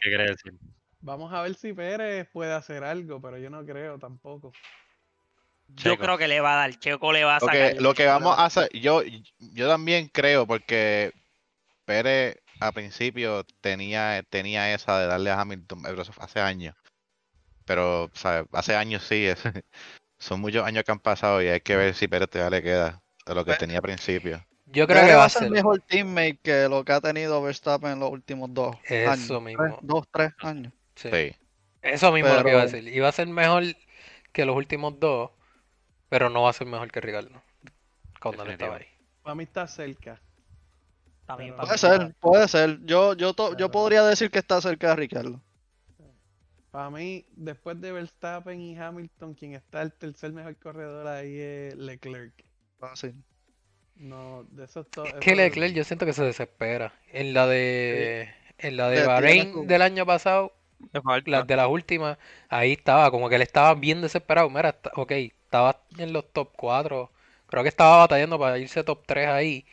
[1.03, 4.53] Vamos a ver si Pérez puede hacer algo, pero yo no creo tampoco.
[5.67, 5.97] Yo Checo.
[6.03, 6.79] creo que le va a dar.
[6.79, 7.73] Checo le va a Lo sacar.
[7.75, 9.01] que, lo que vamos a hacer, yo,
[9.39, 11.11] yo también creo, porque
[11.83, 16.73] Pérez a principio tenía, tenía esa de darle a Hamilton, pero eso fue hace años.
[17.65, 18.47] Pero, ¿sabes?
[18.53, 19.43] Hace años sí, es-
[20.19, 23.01] son muchos años que han pasado y hay que ver si Pérez todavía le queda
[23.25, 24.41] de lo que Pe- tenía a principio.
[24.67, 27.41] Yo creo Pérez que va a ser ser mejor teammate que lo que ha tenido
[27.41, 29.43] Verstappen en los últimos dos Eso años.
[29.43, 29.63] mismo.
[29.65, 30.71] Tres- dos, tres años.
[30.95, 31.09] Sí.
[31.11, 31.35] Sí.
[31.81, 32.87] Eso mismo es lo que iba a decir.
[32.87, 33.63] Iba a ser mejor
[34.31, 35.31] que los últimos dos,
[36.09, 37.41] pero no va a ser mejor que Ricardo.
[38.21, 38.85] Cuando él estaba ahí.
[39.21, 40.19] Para mí está cerca.
[41.25, 42.05] También Pero- para Puede mí.
[42.05, 42.79] ser, puede ser.
[42.85, 45.41] Yo, yo, to- yo podría decir que está cerca de Ricardo.
[46.71, 51.75] Para mí, después de Verstappen y Hamilton, quien está el tercer mejor corredor ahí es
[51.75, 52.33] Leclerc.
[52.79, 53.13] Fácil.
[53.95, 55.07] No, de esos dos.
[55.07, 56.93] Es que Leclerc yo siento que se desespera.
[57.11, 58.27] En la de
[58.57, 60.51] en la de Bahrein del año pasado.
[61.25, 62.17] Las de las últimas,
[62.49, 64.49] ahí estaba, como que él estaba bien desesperado.
[64.49, 67.11] Mira, está- ok, estaba en los top 4.
[67.47, 69.65] Creo que estaba batallando para irse top 3 ahí.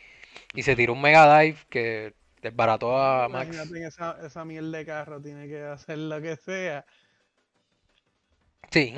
[0.53, 3.47] Y se tiró un mega dive que desbarató a Max.
[3.49, 6.85] Imagínate en esa, esa mierda de carro, tiene que hacer lo que sea.
[8.71, 8.93] Sí.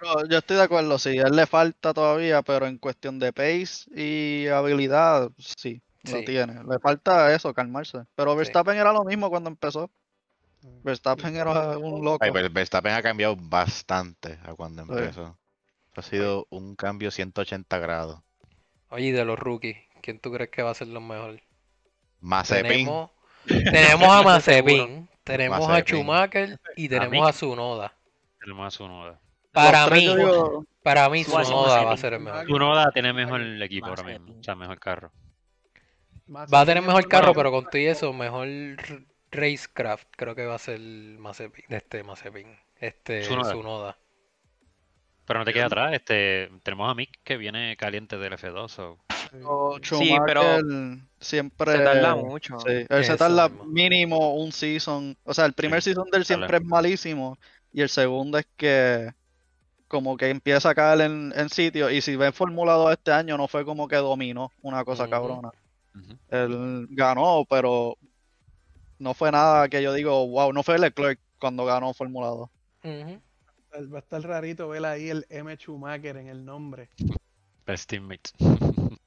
[0.00, 3.32] Pero yo estoy de acuerdo, sí, a él le falta todavía, pero en cuestión de
[3.32, 6.54] pace y habilidad, sí, lo tiene.
[6.64, 7.98] Le falta eso, calmarse.
[8.16, 9.90] Pero Verstappen era lo mismo cuando empezó.
[10.82, 12.18] Verstappen era un loco.
[12.24, 14.88] Ay, pero Verstappen ha cambiado bastante a cuando Sí.
[14.92, 15.38] empezó.
[15.96, 18.20] Ha sido un cambio 180 grados.
[18.88, 21.40] Oye, y de los rookies, ¿quién tú crees que va a ser lo mejor?
[22.20, 23.10] Mazepin, Tenemos,
[23.46, 25.80] tenemos a Mazepin, tenemos a.
[25.80, 27.94] Schumacher y tenemos a Tsunoda.
[28.44, 29.20] El más Unoda.
[29.52, 32.50] Para mí, yo para mí Tsunoda va a ser el mejor.
[32.50, 34.24] Unoda tiene mejor el equipo ahora Mazepin.
[34.24, 34.40] mismo.
[34.40, 35.12] O sea, mejor carro.
[36.32, 38.48] Va a tener mejor carro, pero con todo y eso, mejor
[39.32, 43.50] racecraft, creo que va a ser Mazepin, este Mazepin, este Tsunoda.
[43.52, 43.98] Tsunoda.
[45.24, 45.92] Pero no te queda atrás.
[45.94, 48.68] Este, tenemos a Mick que viene caliente del F2.
[48.68, 48.98] so-
[49.44, 50.42] o Sí, pero
[51.20, 51.72] siempre.
[51.72, 52.58] Se tarda mucho.
[52.60, 53.64] Sí, él se tarda mismo.
[53.64, 55.16] mínimo un season.
[55.24, 57.38] O sea, el primer season de él siempre es malísimo.
[57.72, 59.10] Y el segundo es que
[59.88, 61.88] como que empieza a caer en, en sitio.
[61.88, 65.50] Y si ven Fórmula 2 este año, no fue como que dominó una cosa cabrona.
[65.94, 66.18] Ujú.
[66.28, 67.96] Él ganó, pero
[69.02, 72.50] no fue nada que yo digo, wow, no fue Leclerc cuando ganó Fórmula 2.
[72.84, 73.20] Ujú.
[73.92, 75.54] Va a estar rarito ver ahí el M.
[75.56, 76.88] Schumacher en el nombre.
[77.66, 78.30] Best teammate.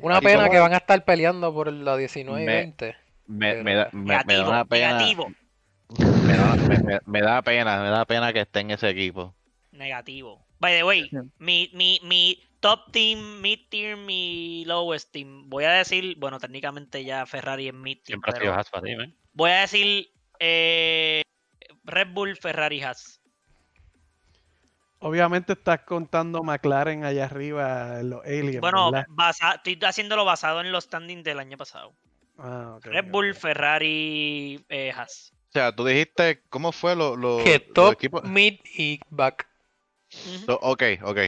[0.00, 2.96] Una ¿Y pena cómo- que van a estar peleando por la 19 y Me- 20.
[3.26, 4.92] me, Pero- me da, me- me da una pena.
[4.98, 5.28] negativo,
[6.26, 9.34] Me da, me- me- me da pena, me da pena que esté en ese equipo.
[9.72, 10.44] negativo.
[10.60, 15.50] By the way, mi, mi, mi top team, mid tier, mi lowest team.
[15.50, 18.70] Voy a decir, bueno, técnicamente ya Ferrari es mid team, Siempre ha pero sido Haas
[18.70, 19.14] para ti, man.
[19.34, 21.20] voy a decir eh,
[21.84, 23.20] Red Bull, Ferrari, Haas.
[25.00, 30.72] Obviamente estás contando McLaren allá arriba, en los aliens, Bueno, basa- estoy haciéndolo basado en
[30.72, 31.94] los standings del año pasado.
[32.38, 33.34] Ah, Red Bull.
[33.34, 35.34] Ferrari, eh, Haas.
[35.48, 38.24] O sea, tú dijiste, ¿cómo fue lo, lo, Que los top, equipos?
[38.24, 39.46] mid y back.
[40.10, 40.44] Ujú.
[40.48, 41.18] Lo- ok, ok.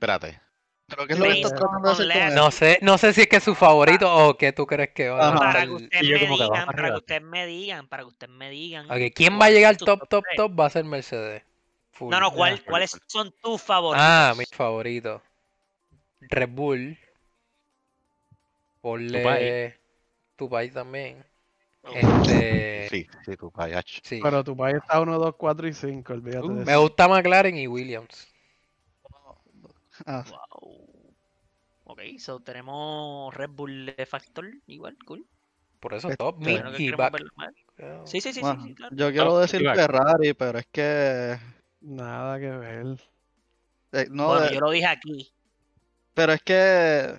[0.00, 0.40] Espérate.
[0.86, 2.34] ¿Pero qué es lo que estás tratando de decir con?
[2.34, 5.10] No sé, no sé si es que es su favorito o que tú crees que
[5.10, 5.34] va a.
[5.34, 8.50] Para que ustedes me que digan, para que ustedes me digan, para que ustedes me
[8.50, 8.90] digan.
[8.90, 10.58] Ok, ¿quién va a llegar top, top, top?
[10.58, 11.42] Va a ser Mercedes.
[11.92, 12.10] Full.
[12.10, 12.64] No, no, ¿cuál- Ya.
[12.64, 14.02] ¿cuáles son tus favoritos?
[14.04, 15.22] Ah, mi favorito.
[16.22, 16.98] Red Bull.
[18.80, 19.74] Ponle Tupai.
[20.36, 21.24] Tupai también.
[21.94, 24.00] Este, Sí, sí, tu payach.
[24.02, 24.20] sí.
[24.22, 26.80] Pero tu país está 1, 2, 4 y 5, olvídate Uh, de me eso.
[26.82, 28.26] gusta McLaren y Williams.
[30.06, 31.14] Ah, Wow.
[31.84, 35.26] Ok, so tenemos Red Bull de Factor, igual, cool.
[35.80, 37.12] Por eso Este, top, mid Bueno, que y back.
[37.12, 37.30] verlo.
[38.06, 38.96] Sí, sí, sí, bueno, sí, sí, claro.
[38.96, 39.62] yo quiero Top decir.
[39.74, 41.38] Ferrari, pero es que
[41.80, 42.86] Nada que ver.
[43.92, 45.32] eh, no, bueno, de- yo lo dije aquí.
[46.14, 47.18] pero es que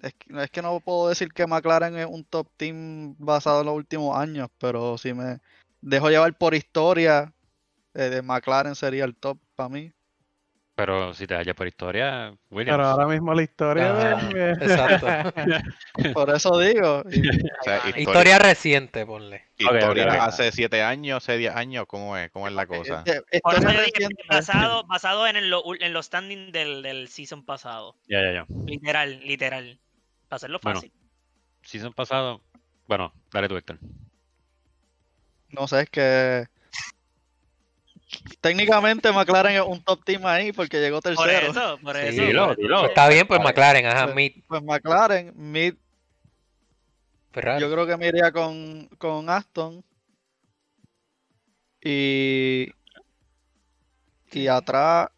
[0.00, 3.66] es que es que no puedo decir que McLaren es un top team basado en
[3.66, 5.38] los últimos años, pero si me
[5.80, 7.32] dejo llevar por historia,
[7.94, 9.92] eh, de McLaren sería el top para mí.
[10.74, 12.78] Pero si te hallas por historia, Williams.
[12.78, 15.06] Pero ahora mismo la historia Ah, de- exacto.
[16.14, 17.20] Por eso digo, y-
[17.60, 18.00] O sea, Vale.
[18.00, 19.44] Historia reciente, ponle.
[19.58, 22.30] historia hace 7 años, hace 10 años, ¿cómo es?
[22.30, 23.04] ¿Cómo es la cosa?
[23.04, 26.82] Por eso historia yo dije, reciente, basado, basado en, el, lo- en los standings del,
[26.82, 27.96] del season pasado.
[28.08, 28.46] Ya, ya, ya.
[28.64, 29.78] Literal, literal.
[30.28, 30.78] Para hacerlo Bueno.
[30.80, 30.92] fácil.
[31.60, 32.40] Season pasado.
[32.88, 33.78] Bueno, dale tú, Héctor.
[35.50, 36.46] no sé, es que
[38.40, 41.50] técnicamente McLaren es un top team ahí porque llegó Por tercero.
[41.50, 42.16] eso, por eso.
[42.16, 42.54] por eso.
[42.56, 42.78] dilo.
[42.80, 43.40] Pues está bien, pues.
[43.42, 45.74] McLaren, ajá, Pues- mid, Pues McLaren, mid,
[47.32, 47.60] Ferrari.
[47.60, 49.84] yo creo que me iría con, con Aston.
[51.84, 52.68] Y,
[54.32, 55.08] y atrás,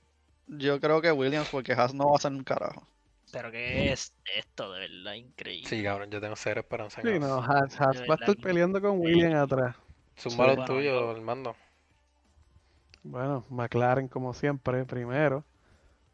[0.46, 2.86] yo creo que Williams, porque Haas no va a hacer un carajo.
[3.32, 4.72] Pero ¿qué es esto?
[4.72, 5.68] De verdad, increíble.
[5.68, 7.20] Sí, cabrón, yo tengo cero esperanza en Sí, Haas.
[7.20, 9.76] no, Haas, Haas va a estar peleando con William atrás.
[10.18, 11.56] Zumba lo tuyo, yo- Armando.
[13.04, 15.44] Bueno, McLaren como siempre, primero.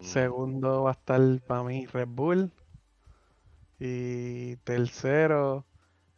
[0.00, 0.04] Mm.
[0.04, 2.50] Segundo va a estar para mí Red Bull.
[3.78, 5.64] Y tercero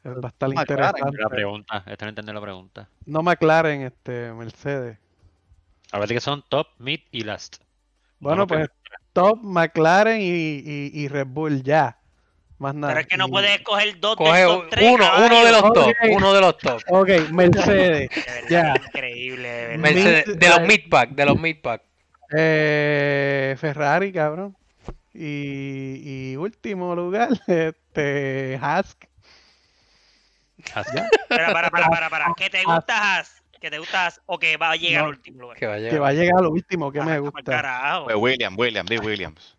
[0.02, 1.22] eh, va a estar McLaren, interesante.
[1.22, 2.88] La pregunta, entiende la pregunta.
[3.06, 4.98] No McLaren, este, Mercedes.
[5.88, 7.58] Acuérdate que son top, mid y last.
[8.18, 8.68] Bueno, No, pues
[9.12, 12.01] top McLaren y, y, y Red Bull ya.
[12.62, 12.92] Más nada.
[12.94, 15.44] Pero es que no puedes escoger dos Coge uno, top tres, uno caballo.
[15.44, 15.96] de los top, Ok.
[16.10, 16.80] uno de los top.
[16.88, 18.10] Ok, Mercedes.
[18.48, 19.82] De verdad, increíble, de verdad.
[19.82, 21.82] Mercedes, de los mid pack, de los mid pack.
[22.36, 24.56] eh, Ferrari, cabrón.
[25.12, 28.96] Y, y último lugar, este, Haas.
[30.74, 30.96] Así.
[31.28, 32.26] Para, para, para, para, para.
[32.36, 33.42] ¿Que te gusta Haas?
[33.60, 34.20] ¿Que te gusta Haas?
[34.26, 35.08] ¿O que va a llegar No.
[35.08, 35.56] al último lugar?
[35.58, 36.02] Que va a Que llegar.
[36.02, 37.42] va a llegar a lo último que me Ah, gusta.
[37.42, 38.04] carajo.
[38.04, 39.56] Pues Williams, Williams, di Williams.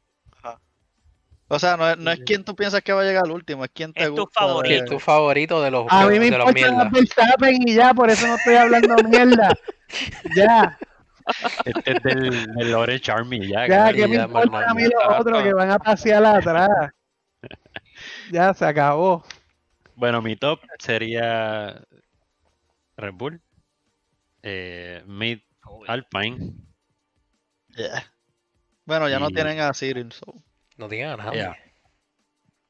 [1.56, 3.64] O sea, no es, no es quien tú piensas que va a llegar al último,
[3.64, 4.42] es quien te Es tu gusta.
[4.42, 4.70] favorito.
[4.70, 6.90] Que es tu favorito de los, A mí me importa.
[6.92, 9.50] Verstappen y ya, por eso no estoy hablando mierda.
[10.36, 10.78] Ya,
[11.66, 13.68] Este es del, del Orange Army, ya.
[13.68, 16.70] ya, sí, que me importa a mí los otros que van a pasear atrás.
[18.32, 19.24] Ya, se acabó.
[19.96, 21.80] Bueno, mi top sería
[22.98, 23.42] Red Bull,
[24.42, 25.40] eh, Mid
[25.70, 26.54] Uy, Alpine,
[27.76, 28.04] Yeah.
[28.86, 30.12] Bueno, ya no Y- tienen a Cyril.
[30.12, 30.26] so.
[30.78, 31.50] No digan a nadie.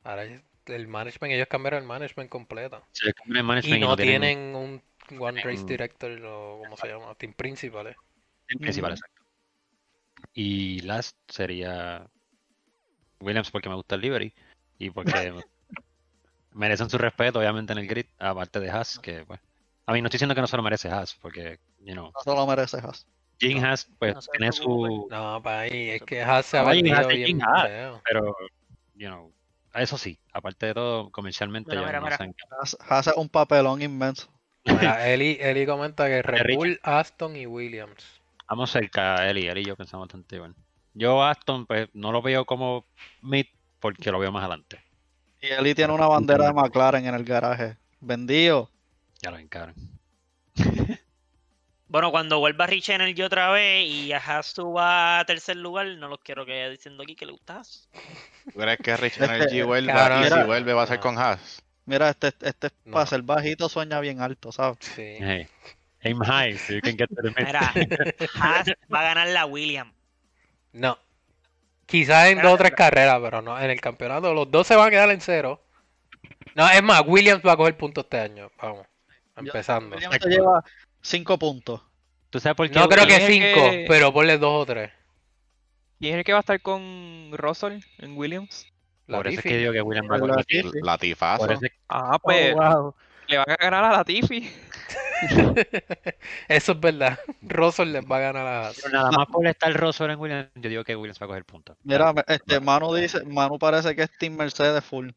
[0.03, 0.25] Ahora
[0.65, 2.83] el management, ellos cambiaron el management completo.
[3.15, 4.81] cambia el Y management no tienen un
[5.19, 7.87] One Race Director o como se llama, Team Principal.
[7.87, 7.95] eh.
[8.47, 9.23] el principal, exacto.
[10.33, 12.07] Y last sería
[13.19, 14.33] Williams porque me gusta el livery
[14.77, 15.11] y porque
[16.51, 19.39] merecen su respeto, obviamente, en el grid, aparte de Haas, que pues.
[19.85, 22.21] A mí no estoy diciendo que no se lo merece Haas, porque, you know, No
[22.23, 23.05] se lo merece Haas.
[23.39, 25.07] Jim No, Haas, pues, no tiene su.
[25.09, 27.67] No, para ahí, es que Haas se ha vendido bien Jim Haas.
[27.67, 28.01] feo.
[28.05, 28.35] Pero,
[28.95, 29.33] you know,
[29.73, 32.33] eso sí, aparte de todo, comercialmente Mira, ya mira, no mira.
[32.59, 34.31] Haas, Haas es un papelón inmenso.
[34.65, 36.55] Mira, Eli, Eli comenta que Red.
[36.55, 38.21] Bull, Aston y Williams.
[38.47, 40.55] Vamos cerca, Eli, Eli y yo pensamos bastante igual.
[40.93, 42.85] Yo Aston, pues, no lo veo como
[43.21, 43.45] mid
[43.79, 44.79] porque lo veo más adelante.
[45.41, 47.77] Y Eli tiene una bandera de McLaren en el garaje.
[47.99, 48.69] Vendido.
[49.21, 49.75] Ya lo encaran.
[51.93, 56.07] Bueno, cuando vuelva Rich Energy otra vez y a Haas suba a tercer lugar, no
[56.07, 57.87] los quiero que vaya diciendo aquí que le gusta Haas.
[58.51, 59.93] ¿Tú crees que Rich Este, Energy vuelva?
[59.93, 61.61] cabrón, y si vuelve va a ser con Haas.
[61.85, 62.93] Mira, este, este No.
[62.93, 64.79] para ser bajito sueña bien alto, ¿sabes?
[64.79, 65.17] Sí.
[65.19, 65.47] Hey,
[66.03, 67.29] Aim high, so you can get the.
[67.37, 67.71] Mira,
[68.41, 69.93] Haas va a ganar la Williams.
[70.71, 70.97] No.
[71.85, 73.61] Quizás en dos o tres carreras, pero no.
[73.61, 75.61] En el campeonato los dos se van a quedar en cero.
[76.55, 78.49] No, es más, Williams va a coger puntos este año.
[78.59, 78.87] Vamos.
[79.35, 79.95] Empezando.
[79.95, 80.63] Williams se lleva
[81.03, 81.81] 5 puntos.
[82.29, 82.73] ¿Tú sabes por qué?
[82.79, 84.91] No creo que ¿Quién es el cinco, que- pero ponle dos o tres.
[85.99, 88.65] ¿Quién es el que va a estar con Russell en Williams?
[89.05, 89.49] Por eso es Latifi.
[89.49, 90.71] que digo que Williams va a Latifi.
[90.81, 91.51] Latifazo.
[91.51, 92.95] Eso Ah, Oh, pues wow.
[93.27, 94.49] le van a ganar a la Tiffy.
[96.49, 97.17] Eso es verdad.
[97.41, 98.71] Russell les va a ganar a.
[98.75, 101.45] Pero nada más por estar Russell en Williams, yo digo que Williams va a coger
[101.45, 101.77] puntos.
[101.83, 105.09] Mira, este Manu dice, Manu parece que es Team Mercedes full.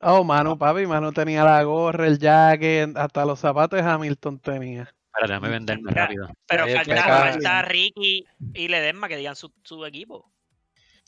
[0.00, 4.94] Oh, Manu, papi, Manu tenía la gorra, el jacket, hasta los zapatos de Hamilton tenía.
[5.16, 6.28] Espera, déjame venderme rápido.
[6.46, 10.30] Pero falta, falta Ricky y Ledesma que digan su, su equipo.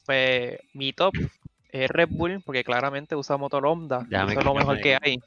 [0.06, 1.14] Pues mi top
[1.70, 4.06] es Red Bull, porque claramente usa motor Honda.
[4.08, 5.18] Déjame Eso es lo mejor que hay.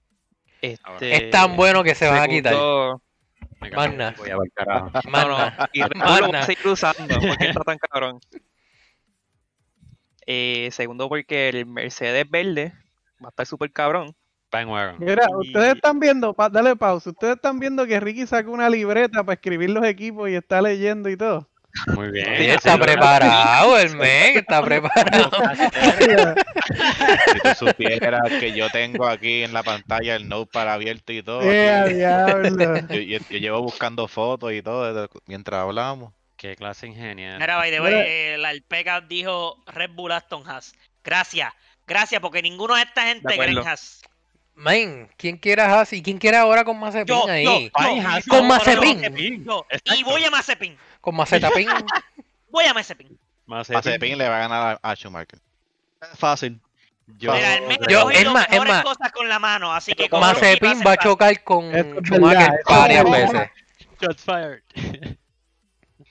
[0.62, 2.56] Este, Es tan bueno que se van a quitar.
[3.74, 4.16] Magna.
[4.18, 4.90] Voy a ver carajo.
[5.10, 6.46] Más No, no, y Red Bull lo Más va a nada.
[6.46, 8.20] seguir usando porque está tan cabrón.
[10.26, 12.74] Eh, segundo, porque el Mercedes verde
[13.24, 14.16] va a estar súper cabrón.
[14.52, 14.96] Bandwagon.
[15.00, 18.70] Mira, Y- ustedes están viendo, pa- dale pausa, ustedes están viendo que Ricky sacó una
[18.70, 21.48] libreta para escribir los equipos y está leyendo y todo.
[21.96, 22.28] Muy bien.
[22.38, 25.32] Sí, está preparado, el Meg está preparado.
[27.32, 31.42] Si tú supieras que yo tengo aquí en la pantalla el notepad abierto y todo.
[31.44, 31.94] ¡Eh, a aquí.
[31.94, 32.50] diablo!
[32.90, 36.14] Yo, yo- yo llevo buscando fotos y todo desde- mientras hablamos.
[36.36, 37.40] Qué clase ingeniero.
[37.40, 40.74] Mira, by the way, eh, la Alpeca dijo Red Bull Aston Haas.
[41.04, 41.54] Gracias,
[41.88, 43.70] gracias, porque ninguno de esta gente De cree en acuerdo.
[43.70, 44.02] Haas.
[44.56, 47.44] Man, ¿quién quiere a Haas y quién quiere ahora con Mazepin Yo, ahí?
[47.46, 47.70] yo, yo,
[48.30, 49.02] con Mazepin.
[49.96, 50.78] Y voy a Mazepin.
[51.00, 51.68] Con Mazepin.
[52.52, 53.18] Voy a Mazepin.
[53.46, 55.40] Mazepin le va a ganar a, a Schumacher.
[56.16, 56.60] Fácil.
[57.18, 58.84] Yo, Mira, el Meg Yo- coge es más, es más.
[58.84, 62.56] cosas con la mano, así que Mazepin va a chocar con Eso es Schumacher verdad,
[62.60, 63.50] eso varias es veces.
[64.02, 64.62] Shots fired.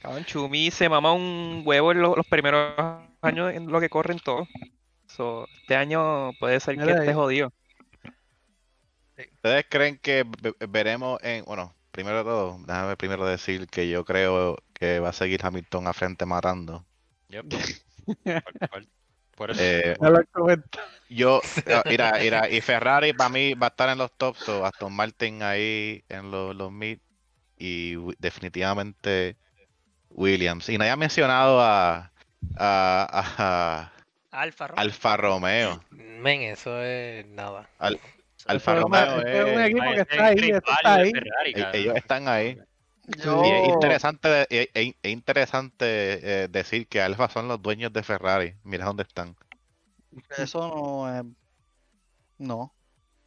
[0.01, 2.75] Cabrón, Chumi se mama un huevo en lo- los primeros
[3.21, 4.49] años en lo que corren todos.
[5.09, 7.53] So, este año puede ser que esté jodido.
[9.35, 11.45] ¿Ustedes creen que ve- veremos en...
[11.45, 15.87] Bueno, primero de todo, déjame primero decir que yo creo que va a seguir Hamilton
[15.89, 16.85] a frente matando.
[17.29, 17.47] Yep.
[18.45, 18.87] Por- por-
[19.37, 19.61] Por eso.
[19.63, 19.97] Eh,
[21.09, 21.41] yo,
[21.73, 24.93] ah, mira, mira, y Ferrari para mí va a estar en los tops, o Aston
[24.93, 26.99] Martin ahí en los, los mid,
[27.59, 29.37] y definitivamente
[30.11, 30.69] Williams.
[30.69, 32.11] Y nadie ha mencionado a,
[32.57, 33.93] a, a-
[34.33, 34.83] Alfa Romeo.
[34.83, 35.85] Alfa Romeo.
[35.91, 37.69] Men, eso es nada.
[38.47, 41.13] Alfa es Romeo es un es- equipo que está ahí, es está ahí.
[41.55, 42.59] E- ellos están ahí.
[43.25, 45.85] Yo, Y es interesante, de- e- e- es interesante
[46.45, 48.55] eh, decir que Alfa son los dueños de Ferrari.
[48.63, 49.37] Mira dónde están.
[50.39, 51.25] eso no es...
[52.39, 52.73] No,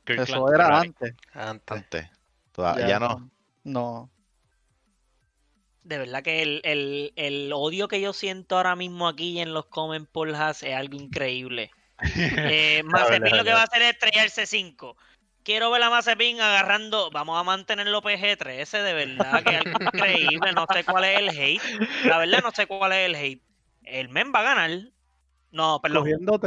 [0.05, 0.87] Kirkland, eso era Ferrari.
[0.87, 1.15] antes.
[1.33, 1.77] Antes.
[1.77, 2.09] Antes.
[2.51, 3.29] Toda- ya, no.
[3.63, 4.09] No.
[5.83, 9.65] De verdad que el, el, el odio que yo siento ahora mismo aquí en los
[9.65, 11.71] comments por Haas es algo increíble.
[12.15, 14.97] Eh, Mazepin lo que va a hacer es estrellarse 5.
[15.43, 17.11] Quiero ver a Mazepin agarrando.
[17.11, 20.53] Vamos a mantenerlo PG-13, de verdad, que es algo increíble.
[20.53, 21.61] No sé cuál es el hate.
[22.05, 23.41] La verdad, no sé cuál es el hate.
[23.83, 24.69] El men va a ganar.
[25.51, 26.05] No, perdón.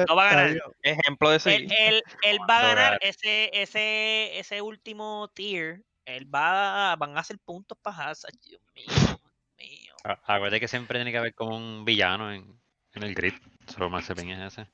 [0.09, 0.57] No va a ganar.
[0.83, 1.73] Ejemplo de Él, seguir.
[1.79, 5.83] él- él va a ganar ese, ese, ese último tier.
[6.07, 8.09] Él va a, van a hacer puntos para.
[8.09, 9.21] Ay, Dios mío, Dios
[9.59, 9.95] mío.
[10.25, 12.59] Acuérdate que siempre tiene que haber como un villano en,
[12.95, 13.35] en el grid.
[13.66, 14.69] Solo Mazepin es ese.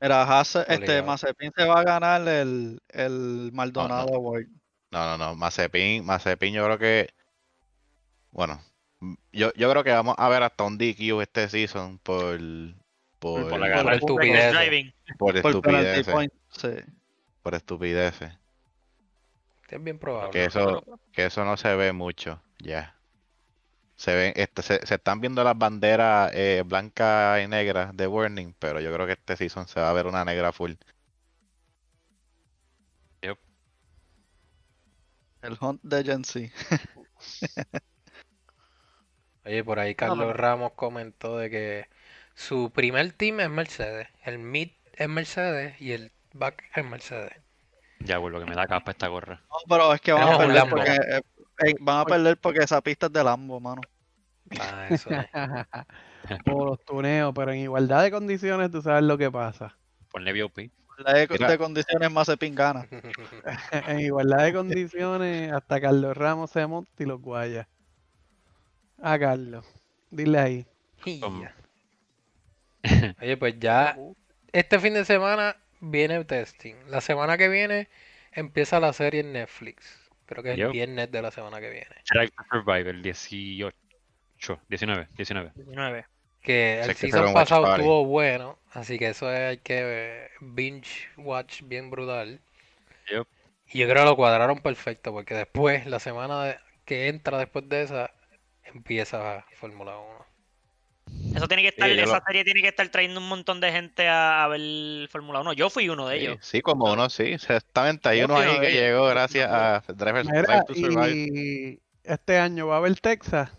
[0.00, 1.02] Mira, Haas, este.
[1.02, 4.46] Mazepin se va a ganar el, el Maldonado Award.
[4.90, 5.34] No, no, no.
[5.36, 7.10] Mazepin, Mazepin yo creo que...
[8.30, 8.60] Bueno,
[9.00, 12.38] m- yo, yo creo que vamos a ver hasta un DQ este season por...
[13.18, 13.94] Por, Por la Por gana.
[13.94, 14.52] estupideces.
[14.54, 14.94] Driving.
[15.18, 15.36] por.
[16.48, 16.68] Sí.
[17.42, 18.32] Por estupideces.
[19.68, 20.30] Es bien probable.
[20.30, 20.82] Que eso,
[21.12, 22.96] que eso no se ve mucho, ya.
[24.00, 28.54] Se ven, este, se, se están viendo las banderas eh, blancas y negras de Warning,
[28.58, 30.72] pero yo creo que este season se va a ver una negra full.
[35.42, 36.50] El Hunt de Gen Z.
[39.44, 41.86] Oye, por ahí Carlos Ramos comentó de que
[42.34, 47.36] su primer team es Mercedes, el mid es Mercedes y el back es Mercedes.
[47.98, 49.42] Ya vuelvo que me da capa esta gorra.
[49.50, 51.22] No, pero es que van a Tenemos perder porque
[51.64, 53.80] eh, van a perder porque esa pista es de Lambo, mano.
[54.58, 55.26] Ah, eso es.
[56.44, 59.76] Por los tuneos, pero en igualdad de condiciones tú sabes lo que pasa.
[60.10, 60.70] Ponle VOP.
[60.98, 62.86] La de, de condiciones Mazepin gana.
[63.88, 67.68] en igualdad de condiciones, hasta Carlos Ramos se monta y los guaya.
[69.02, 69.66] A Carlos,
[70.10, 70.66] dile ahí.
[73.20, 73.96] Oye, pues ya
[74.52, 76.74] este fin de semana viene el testing.
[76.88, 77.88] La semana que viene
[78.32, 79.99] empieza la serie en Netflix.
[80.30, 81.88] Creo que es el viernes de la semana que viene.
[82.12, 83.74] Drive to Survive, el 18.
[84.68, 85.52] 19, 19.
[85.56, 86.06] 19.
[86.40, 91.62] Que el season pasado estuvo bueno, así que eso es- hay que eh, binge watch
[91.64, 92.40] bien brutal.
[93.10, 93.26] Yep.
[93.72, 97.82] Y yo creo que lo cuadraron perfecto, porque después, la semana que entra después de
[97.82, 98.10] esa,
[98.64, 100.26] empieza Fórmula 1.
[101.32, 103.60] Eso tiene que estar, Sí, yo esa lo- serie tiene que estar trayendo un montón
[103.60, 105.52] de gente a, a ver Fórmula 1.
[105.52, 106.38] Yo fui uno de Sí, ellos.
[106.42, 107.22] sí, como uno, sí.
[107.24, 108.08] Exactamente.
[108.08, 111.12] Hay Yo uno ahí que llegó gracias a Drive, Drive Mira, to Survive.
[111.12, 113.50] y este año va a haber Texas.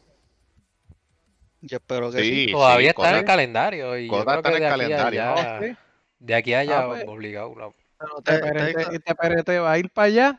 [1.62, 2.30] Yo espero que sí.
[2.30, 4.68] Sí, sí, Todavía está en el calendario y yo Cota creo está que en de
[4.68, 5.32] el aquí a calendario, ¿no?
[5.38, 5.78] allá, Sí.
[6.20, 7.04] de aquí a allá Ah, pues.
[7.08, 7.56] obligado.
[7.56, 10.38] la- Pero Te Te- perete, te perete va a ir para allá.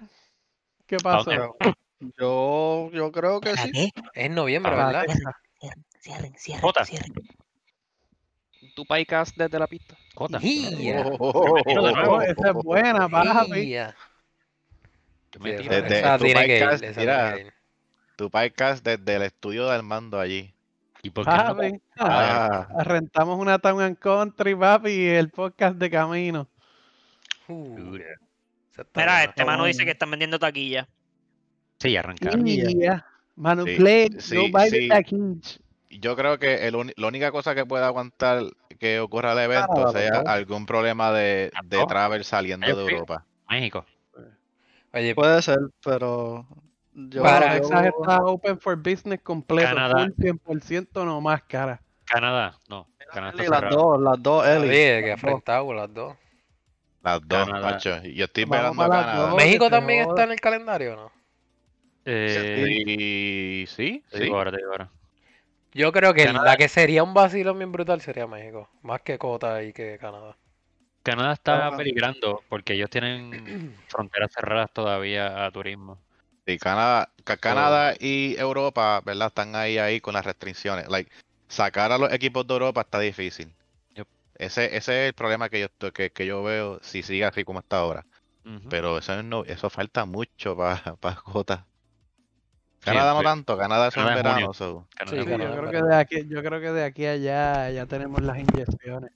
[0.86, 1.30] ¿Qué pasó?
[1.30, 1.74] dónde?
[2.18, 3.70] yo, yo creo que ¿Para sí.
[4.14, 5.06] Es en noviembre, Ah, ¿verdad?
[6.02, 6.84] Cierren, cierren, Jota.
[6.84, 7.12] cierren.
[8.74, 9.96] Tu podcast desde la pista.
[10.16, 10.38] Jota.
[11.20, 11.56] Oh.
[11.64, 13.60] Oh, esa es buena, papi.
[13.60, 13.94] ¡Ia!
[15.32, 15.74] Yo Sí, me esa- tiro.
[15.82, 17.22] Desde esa tu tiene que ir, podcast, esa mira.
[17.28, 17.52] tiene que ir.
[18.16, 20.52] Tu podcast desde el estudio de Armando allí.
[21.04, 21.36] ¿Y por qué no?
[21.36, 21.72] Papi.
[21.98, 26.48] Ah, Ah, Rentamos una Town and Country, papi, y el podcast de camino.
[27.48, 27.98] Uh,
[28.96, 30.88] Mira, este mano dice que están vendiendo taquilla.
[31.78, 32.44] Sí, arrancaron.
[32.44, 33.06] Yeah.
[33.36, 34.78] Manu Sí, Play, sí, no buy sí.
[34.80, 35.58] the package.
[36.00, 38.42] Yo creo que el la única cosa que puede aguantar
[38.78, 42.92] que ocurra el evento sea algún problema de, de travel saliendo de sí.
[42.92, 43.24] Europa.
[43.48, 43.84] México.
[44.94, 46.46] Oye, Puede ser, pero
[46.92, 49.68] yo, Para- yo- está open for business completo.
[49.74, 50.04] Canadá.
[50.04, 51.80] Full 100% no más cara.
[52.04, 52.86] Canadá, no.
[53.10, 53.76] Canadá está Sí, las cerrado.
[53.76, 54.68] dos, las dos, Eli.
[54.68, 55.10] oye, que las dos.
[55.30, 56.16] enfrentado las dos.
[57.02, 57.70] Las dos, Canadá.
[57.70, 58.02] macho.
[58.04, 59.16] Yo estoy velando a Canadá.
[59.28, 59.34] dos.
[59.36, 61.12] ¿México también está en el calendario o no?
[62.04, 64.28] Eh, sí, sí.
[64.30, 64.90] ahora, digo ahora.
[65.74, 66.44] Yo creo que Canadá.
[66.44, 68.68] la que sería un vacilón bien brutal sería México.
[68.82, 70.36] Más que Cota y que Canadá.
[71.02, 71.76] Canadá está Ah.
[71.76, 73.30] peligrando porque ellos tienen
[73.88, 75.98] fronteras cerradas todavía a turismo.
[76.46, 79.28] Sí, Canadá, Ca- Canadá y Europa, ¿verdad?
[79.28, 80.88] Están ahí ahí con las restricciones.
[80.88, 81.10] Like,
[81.48, 83.52] sacar a los equipos de Europa está difícil.
[83.94, 84.06] Yep.
[84.36, 87.44] Ese, ese es el problema que yo estoy- que, que yo veo si sigue así
[87.44, 88.04] como está ahora.
[88.68, 91.66] Pero eso no, eso falta mucho para para Jota.
[92.84, 94.14] Canadá no tanto, Canadá es junio.
[94.14, 94.52] verano.
[94.54, 94.88] so.
[95.08, 98.20] Sí, yo, creo que de aquí, yo creo que de aquí a allá ya tenemos
[98.22, 99.12] las inyecciones.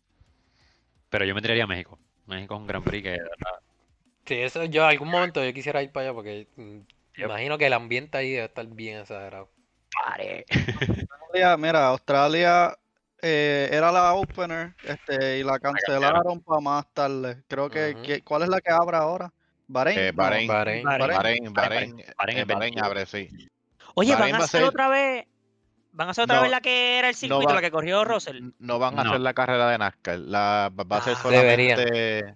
[1.10, 1.98] Pero yo me tiraría a México.
[2.26, 3.60] México es un Gran Prix que de verdad,
[4.26, 6.78] Sí, eso yo en algún momento yo quisiera ir para allá porque mm,
[7.16, 7.26] Yep.
[7.26, 9.48] imagino que el ambiente ahí debe estar bien exagerado.
[10.04, 12.76] Australia, mira, Australia
[13.22, 17.42] eh, era la opener este, y la cancelaron para más tarde.
[17.48, 19.32] Creo que, ¿cuál es la que abre ahora?
[19.66, 19.98] Bahrein.
[19.98, 20.22] Eh, No.
[20.22, 20.48] Bahrein.
[20.48, 20.84] Bahrein.
[20.84, 21.16] Bahrein.
[21.16, 22.84] Bahrein, Bahrein, Bahrein eh, es Bahrein 21.
[22.84, 23.28] abre, sí.
[23.98, 25.26] Oye, Bahrein van a va a hacer ser- otra vez.
[25.92, 28.04] Van a hacer otra No, vez la que era el circuito, va- la que corrió
[28.04, 28.50] Russell.
[28.58, 29.10] No van a No.
[29.10, 30.18] hacer la carrera de NASCAR.
[30.18, 31.28] La, va a ser Ah.
[31.30, 31.78] Deberían.
[31.78, 32.34] solamente.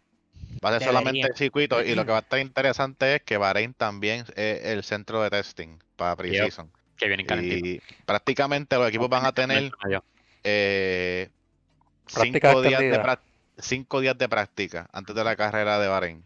[0.65, 1.83] Va a ser solamente el circuito.
[1.83, 5.31] Y lo que va a estar interesante es que Bahrein también es el centro de
[5.31, 6.71] testing para Precision.
[6.97, 7.67] que vienen calentitos.
[7.69, 9.71] Y prácticamente los equipos van a tener
[10.45, 11.29] eh,
[12.07, 13.19] cinco, días de
[13.59, 16.25] cinco días de práctica antes de la carrera de Bahrein.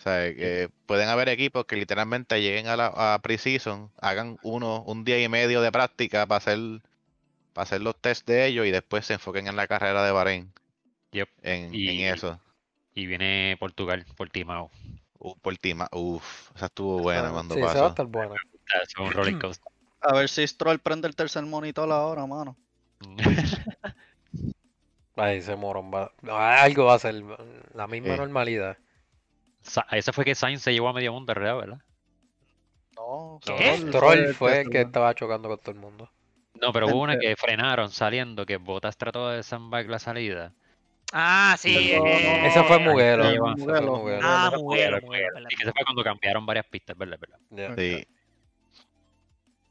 [0.00, 4.82] O sea, que pueden haber equipos que literalmente lleguen a la a Precision, hagan uno,
[4.86, 6.58] un día y medio de práctica para hacer,
[7.52, 10.50] para hacer los test de ellos y después se enfoquen en la carrera de Bahrein.
[11.12, 11.28] Yep.
[11.42, 12.40] En, Y- en eso.
[12.94, 14.70] Y viene Portugal, Portimao.
[15.18, 17.88] Uh, por Tima, uf, esa estuvo buena Ah, cuando Sí, esa va a pasó.
[17.88, 18.34] estar buena.
[18.72, 19.70] Ah, Es un roller coaster.
[20.00, 22.56] A ver si Stroll prende el tercer monitor ahora, mano.
[25.16, 26.10] Ay, ese morón va.
[26.62, 27.22] Algo va a ser.
[27.74, 28.16] La misma Eh.
[28.16, 28.78] normalidad.
[29.62, 31.56] Sa- Ese fue que Sainz se llevó a medio mundo, ¿verdad?
[31.56, 31.78] ¿verdad?
[32.96, 33.78] No, ¿Qué?
[33.90, 36.10] Troll fue el que estaba chocando con todo el mundo.
[36.60, 40.52] No, pero hubo una que frenaron saliendo, que Bottas trató de sandbag la salida.
[41.12, 41.94] Ah, sí.
[41.96, 43.24] No, eh, no, Ese fue Muguelo.
[43.24, 44.20] fue Muguelo, Muguelo.
[44.22, 45.40] Ah, Muguelo, Muguelo.
[45.48, 47.18] Y que se fue cuando cambiaron varias pistas, ¿verdad?
[47.76, 48.06] Sí.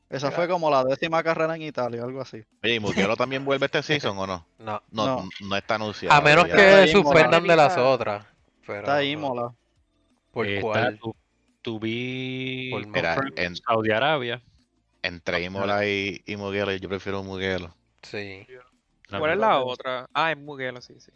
[0.09, 2.43] Esa fue como la décima carrera en Italia, algo así.
[2.63, 4.45] Oye, ¿y Mugello también vuelve este season o no?
[4.57, 4.81] No.
[4.89, 5.29] No, No.
[5.41, 6.15] no, está anunciado.
[6.15, 8.25] A menos que suspendan de las otras.
[8.65, 9.21] Pero Está ahí, no.
[9.21, 9.53] mola.
[10.31, 10.99] ¿Por Eh, está cuál?
[10.99, 11.15] tu,
[11.61, 14.41] tu vi Por Mira, confirmed en- Saudi Arabia.
[15.01, 17.73] Entre Imola y, y Mugello, yo prefiero Mugello.
[18.03, 18.45] Sí.
[19.09, 20.07] ¿Cuál es la otra?
[20.13, 21.11] Ah, es Mugello, sí, sí.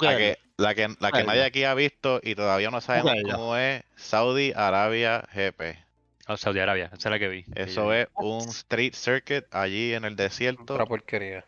[0.00, 3.56] La que, la que, la que nadie aquí ha visto y todavía no sabemos cómo
[3.56, 5.78] es Saudi Arabia GP.
[6.26, 7.44] Ah, Saudi Arabia, esa es la que vi.
[7.54, 10.74] Eso es un street circuit allí en el desierto.
[10.74, 11.44] Otra porquería.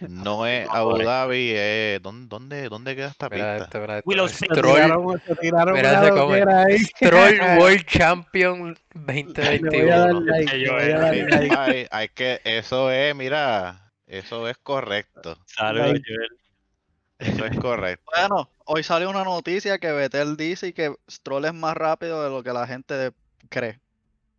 [0.00, 2.02] No es Abu Dhabi, es...
[2.02, 3.64] ¿Dónde, dónde, dónde queda esta Mira pista?
[3.64, 4.08] este, mira este.
[4.08, 4.50] Willow Street.
[4.52, 6.66] Se Stroll, tiraron, tiraron Mira.
[6.78, 10.20] Stroll World Champion Le voy a dar 2021.
[10.20, 11.00] like, que le yo voy a era.
[11.00, 11.88] dar Sí, like.
[11.90, 15.38] hay, que, eso es, mira, eso es correcto.
[15.56, 16.02] Joel.
[17.18, 18.04] Eso es correcto.
[18.14, 22.42] Bueno, hoy salió una noticia que Vettel dice que Stroll es más rápido de lo
[22.42, 23.12] que la gente
[23.48, 23.80] cree.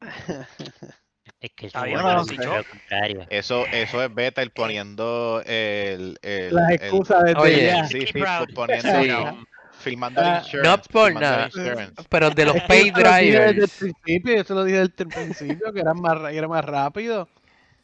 [1.40, 3.28] Es que yo decir si lo contrario.
[3.30, 7.88] Eso, eso es Vettel poniendo el, el, Las el- excusas desde Oye.
[7.88, 8.54] sí, sí, proud.
[8.56, 9.46] poniendo, Sí.
[9.80, 10.70] filmando el Ah, insurance.
[10.70, 11.46] no por filmando el nada.
[11.46, 12.04] insurance.
[12.10, 14.78] Pero de los Es pay yo lo dije Desde el drivers, principio, yo lo dije
[14.80, 17.30] desde el principio, que era más, ra- era más rápido.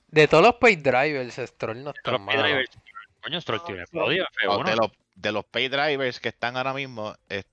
[0.08, 2.38] de todos los pay drivers, Stroll no está Los mal.
[2.42, 2.70] drivers,
[3.22, 4.70] Coño, Stroll tiene podio, No, F1.
[4.70, 7.46] de, los, de los pay drivers que están ahora mismo, es,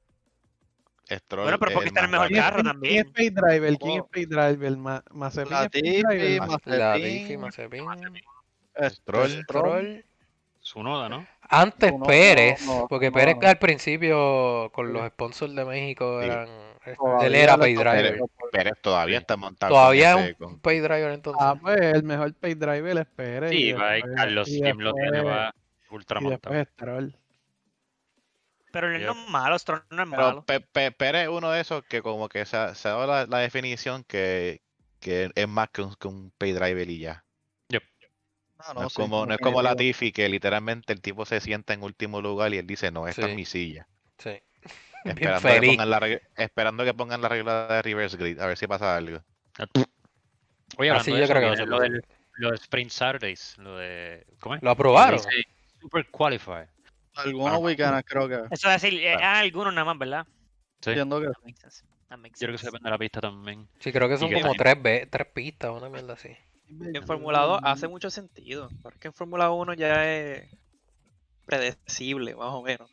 [1.19, 2.81] Stroll Bueno, pero es porque está en el mejor más carro rápido.
[2.81, 3.13] ¿Quién es también.
[3.13, 3.79] pay driver?
[3.79, 4.77] ¿Quién es pay driver?
[4.77, 6.41] Ma Mazepin Latifi,
[7.37, 8.23] Mazepin, Mazepin,
[8.91, 9.31] Stroll.
[9.43, 10.05] Stroll.
[10.63, 11.27] Su noda, ¿no?
[11.49, 13.13] Antes Uno, Pérez, no, porque no.
[13.15, 16.27] Pérez al principio con los sponsors de México Sí.
[16.27, 16.49] eran.
[16.97, 18.21] Todavía Él era pay driver.
[18.53, 19.73] Pérez todavía está montado.
[19.73, 21.43] Todavía es ese- con- un pay driver entonces.
[21.43, 23.51] Ah, pues el mejor pay driver es Pérez.
[23.51, 25.55] Sí, va, y después- Carlos Slim lo tiene, va
[25.91, 26.55] ultra Y montado.
[26.55, 27.17] después Stroll.
[28.73, 29.25] Pero él no Yep.
[29.25, 30.45] es malo, Stroll no es Pero malo.
[30.45, 33.07] Pe- Pe- Pérez es uno de esos que como que se ha, se ha dado
[33.07, 34.61] la, la definición que,
[35.01, 37.25] que es más que un, que un pay driver y ya.
[38.63, 39.99] Ah, No, es sí, como, no es como la definitivo.
[39.99, 43.23] Tiffy que literalmente el tipo se sienta en último lugar y él dice, no, esta
[43.23, 43.31] Sí.
[43.31, 43.89] es mi silla.
[44.19, 44.39] Sí.
[45.05, 48.67] Esperando que, pongan la, esperando que pongan la regla de reverse grid, a ver si
[48.67, 49.23] pasa algo.
[50.77, 51.89] Oye, Así hablando yo eso, creo que lo, posible.
[52.01, 52.05] del,
[52.35, 54.27] lo de Sprint Saturdays, lo de...
[54.41, 54.63] ¿Cómo es?
[54.63, 55.21] Lo aprobaron.
[55.81, 56.67] Super Qualify.
[57.15, 57.59] Algunos Ah.
[57.59, 58.35] weekends creo que.
[58.51, 59.39] Eso es decir, eh, Claro.
[59.39, 60.27] algunos nada más, ¿verdad?
[60.81, 61.27] Sí, Entiendo que.
[61.27, 61.33] Yo
[62.39, 63.69] creo que se depende de la pista también.
[63.79, 66.37] Sí, creo que son como también- tres, ve- tres pistas, una mierda así.
[66.69, 70.49] En Fórmula 2 hace mucho sentido, porque en Fórmula 1 ya es
[71.47, 72.91] predecible, más o menos.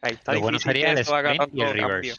[0.00, 1.80] Ahí está Lo bueno difícil sería que el sprint y el reverse.
[1.80, 2.14] cambio.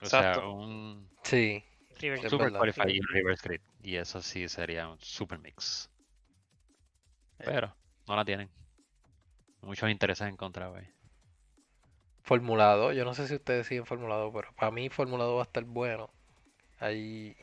[0.00, 0.52] O sea, Exacto.
[0.52, 1.64] un Sí.
[2.00, 2.58] Es Super verdad.
[2.60, 3.60] Qualify y un reverse grid.
[3.82, 5.90] Y eso sí sería un super mix.
[7.38, 7.74] Pero
[8.08, 8.48] no la tienen.
[9.62, 10.88] Muchos intereses encontrados ahí.
[12.22, 15.36] Fórmula 2, yo no sé si ustedes siguen Fórmula 2, pero para mí Fórmula 2
[15.36, 16.10] va a estar bueno.
[16.78, 17.36] Hay,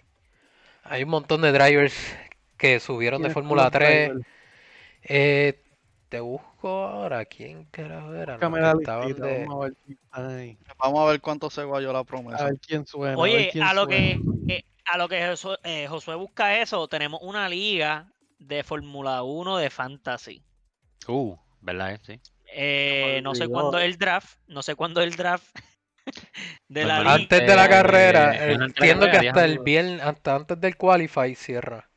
[0.84, 1.95] hay un montón de drivers
[2.57, 4.09] que subieron de ¿Quiénes son Fórmula los 3.
[4.09, 4.28] drivers?
[5.03, 5.63] Eh,
[6.09, 8.38] te busco ahora, ¿quién carajo era?
[8.38, 12.45] No, listita, de- vamos a ver Vamos a ver cuánto se guayó la a promesa.
[12.45, 13.13] ver quién suena.
[13.13, 16.61] a ver Oye, quién a lo que eh, a lo que Josué, eh, Josué busca
[16.61, 18.07] eso, tenemos una liga
[18.39, 20.41] de Fórmula 1 de fantasy.
[21.07, 21.93] Uh, ¿verdad?
[21.95, 21.99] eh?
[22.03, 22.21] Sí.
[22.45, 25.45] Eh, no sé cuándo es el draft, no sé cuándo es el draft
[26.67, 27.13] de la liga.
[27.13, 30.77] Antes de la Eh, carrera, eh, eh, entiendo que hasta el viernes, hasta antes del
[30.77, 31.89] qualify cierra.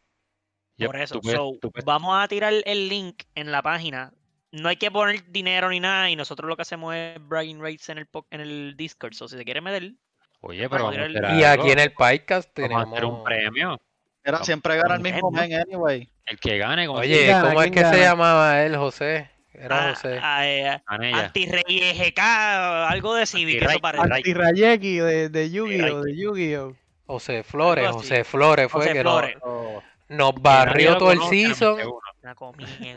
[0.77, 4.13] Yep, Por eso, so, vamos a tirar el link en la página.
[4.53, 7.89] No hay que poner dinero ni nada y nosotros lo que hacemos es bragging rates
[7.91, 9.15] en el, en el Discord.
[9.15, 9.93] So, si se quiere meter,
[10.41, 11.45] Oye, pero Vamos vamos a Y algo.
[11.45, 13.05] aquí en el podcast Vamos a hacer tenemos.
[13.05, 13.81] un premio.
[14.25, 16.13] Era Vamos, siempre gana el vamos, mismo men, anyway.
[16.25, 17.37] El que gane, como Oye?
[17.41, 19.31] ¿cómo es ¿Quién que se llamaba él, José?
[19.53, 20.19] Era ah, José.
[20.23, 20.83] ah, eh.
[20.87, 24.03] Anti-Rey EGK, algo de Civic, eso parece.
[24.05, 26.03] Anti- Anti-Rayeki de, de Yu-Gi-Oh!
[26.03, 26.77] De Yu-Gi-Oh!
[27.07, 27.91] José Flores.
[27.91, 31.79] José Flores fue José que no- nos barrió todo el season.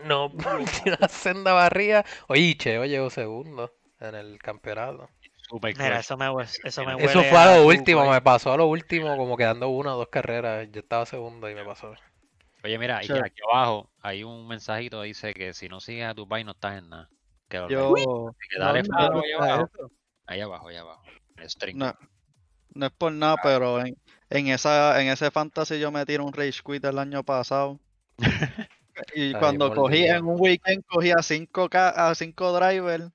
[0.05, 0.31] Nos
[0.99, 2.05] la senda barría.
[2.27, 5.09] Oye, Cheo llegó segundo en el campeonato.
[5.61, 6.25] Mira, eso me,
[6.63, 9.69] eso me Eso huele fue a lo último, me pasó a lo último, como quedando
[9.69, 10.67] una o dos carreras.
[10.71, 11.93] Yo estaba segundo y me pasó.
[12.63, 16.27] Oye, mira, aquí abajo hay un mensajito que dice que si no sigues a tu
[16.27, 17.09] país no estás en nada.
[17.49, 18.35] Que lo Yo.
[18.49, 19.69] Que dale ¿Dónde follow ahí abajo.
[20.25, 21.03] Ahí abajo, ahí abajo.
[21.37, 21.77] El.
[21.77, 21.93] No,
[22.73, 23.97] no es por nada, pero en,
[24.29, 27.79] en esa en ese fantasy yo me tiro un rage quit el año pasado.
[29.15, 33.11] Y Ay, cuando cogí en un weekend cogí a cinco ca- a cinco drivers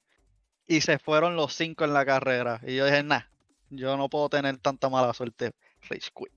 [0.66, 2.61] y se fueron los cinco en la carrera.
[2.66, 3.22] Y yo dije, nah,
[3.70, 5.53] yo no puedo tener tanta mala suerte.
[5.88, 6.32] Rage quit.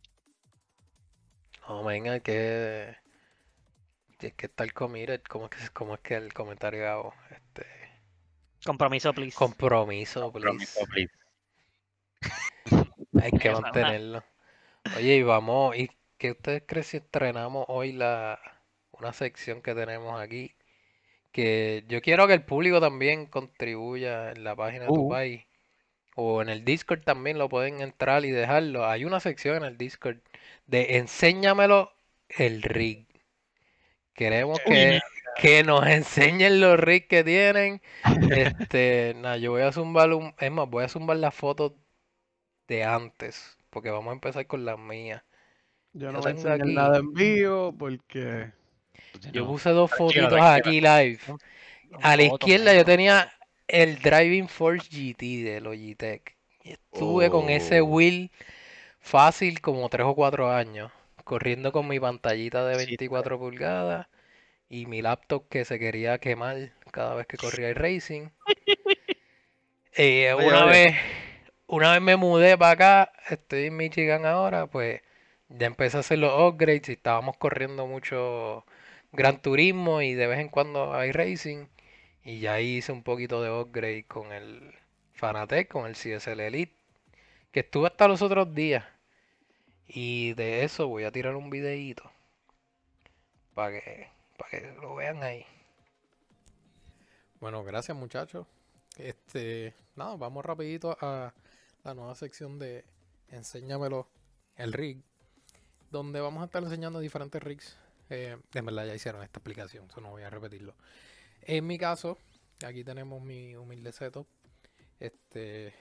[1.67, 2.95] No, venga, que.
[4.21, 5.21] Tienes que estar committed.
[5.27, 7.13] ¿Cómo es que, cómo es que el comentario hago?
[7.31, 7.65] Este,
[8.63, 9.35] Compromiso, please.
[9.35, 10.79] compromiso, please.
[10.79, 11.11] Compromiso, please.
[13.19, 14.23] Hay que mantenerlo.
[14.95, 18.39] Oye, y vamos, ¿y qué ustedes creen si estrenamos hoy la
[18.91, 20.55] una sección que tenemos aquí?
[21.31, 25.09] Que yo quiero que el público también contribuya en la página de tu Uh.
[25.09, 25.45] país.
[26.15, 28.85] O en el Discord también lo pueden entrar y dejarlo.
[28.85, 30.19] Hay una sección en el Discord
[30.67, 31.93] de enséñamelo
[32.29, 33.07] el rig.
[34.13, 34.99] Queremos que,
[35.37, 37.81] que nos enseñen los rigs que tienen.
[38.29, 41.73] Este, nada, yo voy a zumbar un, es más, voy a zumbar las fotos
[42.67, 45.23] de antes, porque vamos a empezar con las mías.
[45.93, 48.51] Yo Yo no voy a tengo enseñar aquí- nada en vivo porque
[49.31, 49.47] Yo No.
[49.47, 51.19] puse dos fotitos aquí live.
[52.01, 53.29] A la izquierda yo tenía
[53.67, 56.37] el Driving Force GT de Logitech.
[56.63, 57.85] Y estuve con ese Oh.
[57.85, 58.31] wheel
[58.99, 60.91] fácil como 3 o 4 años,
[61.23, 64.07] corriendo con mi pantallita de Sí, 24 pulgadas
[64.69, 68.29] y mi laptop que se quería quemar cada vez que corría el racing.
[69.93, 70.95] Eh, una vez,
[71.67, 75.01] una vez me mudé para acá, estoy en Michigan ahora, pues
[75.49, 78.65] Ya empecé a hacer los upgrades y estábamos corriendo mucho
[79.13, 81.67] Gran Turismo y de vez en cuando hay racing.
[82.23, 84.73] Y ya hice un poquito de upgrade con el
[85.13, 86.75] Fanatec, con el CSL Elite,
[87.51, 88.85] que estuve hasta los otros días.
[89.87, 92.09] Y de eso voy a tirar un videíto
[93.53, 94.07] para que,
[94.37, 95.45] para que lo vean ahí.
[97.39, 98.47] Bueno, gracias muchachos.
[98.97, 101.33] Este, nada, vamos rapidito a
[101.83, 102.85] la nueva sección de
[103.29, 104.07] Enséñamelo
[104.55, 105.01] el rig,
[105.89, 107.77] donde vamos a estar enseñando diferentes rigs.
[108.09, 110.75] Eh, en verdad ya hicieron esta explicación, eso no voy a repetirlo.
[111.41, 112.17] En mi caso,
[112.65, 114.27] aquí tenemos mi humilde setup.
[114.99, 115.73] Este,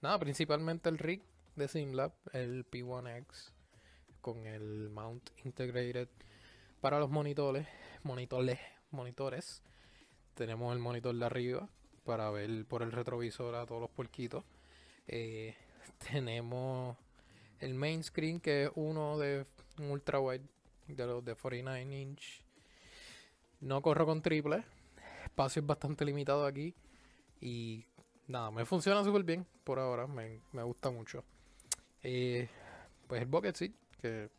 [0.00, 1.22] nada, principalmente el rig
[1.56, 3.52] de Simlab, el P1X
[4.20, 6.08] con el mount integrated
[6.80, 7.66] para los monitores,
[8.04, 8.58] monitores,
[8.90, 9.62] monitores.
[10.34, 11.68] Tenemos el monitor de arriba
[12.04, 14.44] para ver por el retrovisor a todos los puerquitos.
[15.06, 15.54] Eh,
[16.10, 16.96] tenemos
[17.60, 19.44] el main screen que es uno de
[19.78, 20.46] un ultra wide
[20.88, 22.42] de los de 49 inch.
[23.60, 24.64] No corro con triple.
[25.24, 26.74] Espacio es bastante limitado aquí.
[27.40, 27.84] Y
[28.26, 30.06] nada, me funciona súper bien por ahora.
[30.06, 31.24] Me, me gusta mucho.
[32.02, 32.48] Eh,
[33.06, 34.30] pues el bucket seat, que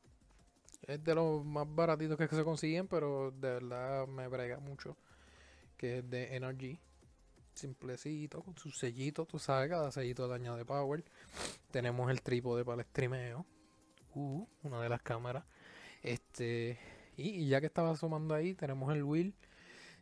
[0.88, 4.98] es de los más baratitos que se consiguen, pero de verdad me brega mucho.
[5.78, 6.80] Que es de NRG.
[7.54, 11.04] Simplecito, con su sellito, tú sabes, cada sellito de power.
[11.72, 13.46] Tenemos el trípode para el streameo.
[14.16, 15.46] Uh, una de las cámaras.
[16.02, 16.80] Este.
[17.16, 19.34] Y, ya que estaba asomando ahí, tenemos el wheel.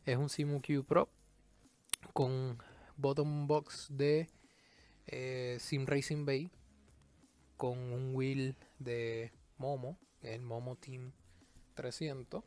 [0.06, 1.10] Es un SimuQ Pro.
[2.14, 2.58] Con
[2.98, 4.30] bottom box de
[5.08, 6.50] eh, Sim Racing Bay.
[7.62, 9.96] Con un wheel de Momo.
[10.24, 11.12] El Momo Team
[11.76, 12.44] 300.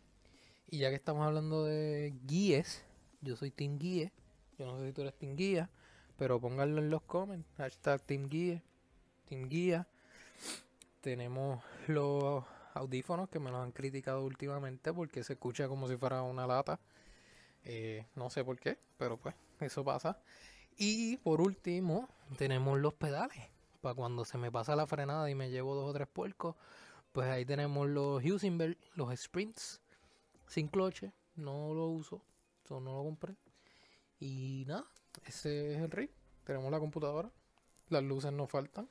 [0.69, 2.83] Y ya que estamos hablando de guíes.
[3.21, 4.11] Yo soy Team Guíe.
[4.59, 5.71] Yo no sé si tú eres Team Guía.
[6.19, 7.47] Pero pónganlo en los comments.
[7.59, 8.61] Hashtag Team Guía.
[9.29, 9.87] Team Guía.
[11.01, 16.23] Tenemos los audífonos que me los han criticado últimamente porque se escucha como si fuera
[16.23, 16.81] una lata.
[17.63, 20.19] Eh, no sé por qué, pero pues eso pasa.
[20.77, 23.54] Y por último, tenemos los pedales.
[23.85, 26.57] Para cuando se me pasa la frenada y me llevo dos o tres puercos,
[27.13, 29.83] pues ahí tenemos los Husinberg, los sprints,
[30.47, 31.13] sin cloche.
[31.37, 32.23] No lo uso,
[32.65, 33.37] eso no lo compré.
[34.19, 34.87] Y nada,
[35.27, 36.11] ese es el rig.
[36.45, 37.31] Tenemos la computadora,
[37.91, 38.89] las luces no faltan,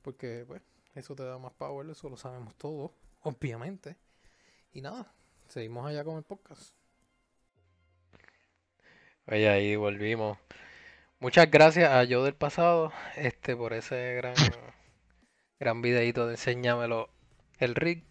[0.00, 0.62] porque pues
[0.94, 3.96] eso te da más power, eso lo sabemos todos, obviamente.
[4.72, 5.12] Y nada,
[5.48, 6.72] seguimos allá con el podcast.
[9.26, 10.38] Oye, ahí volvimos.
[11.20, 14.34] Muchas gracias a yo del pasado, este, por ese gran,
[15.58, 17.10] gran videito de enséñamelo
[17.58, 18.04] el rig.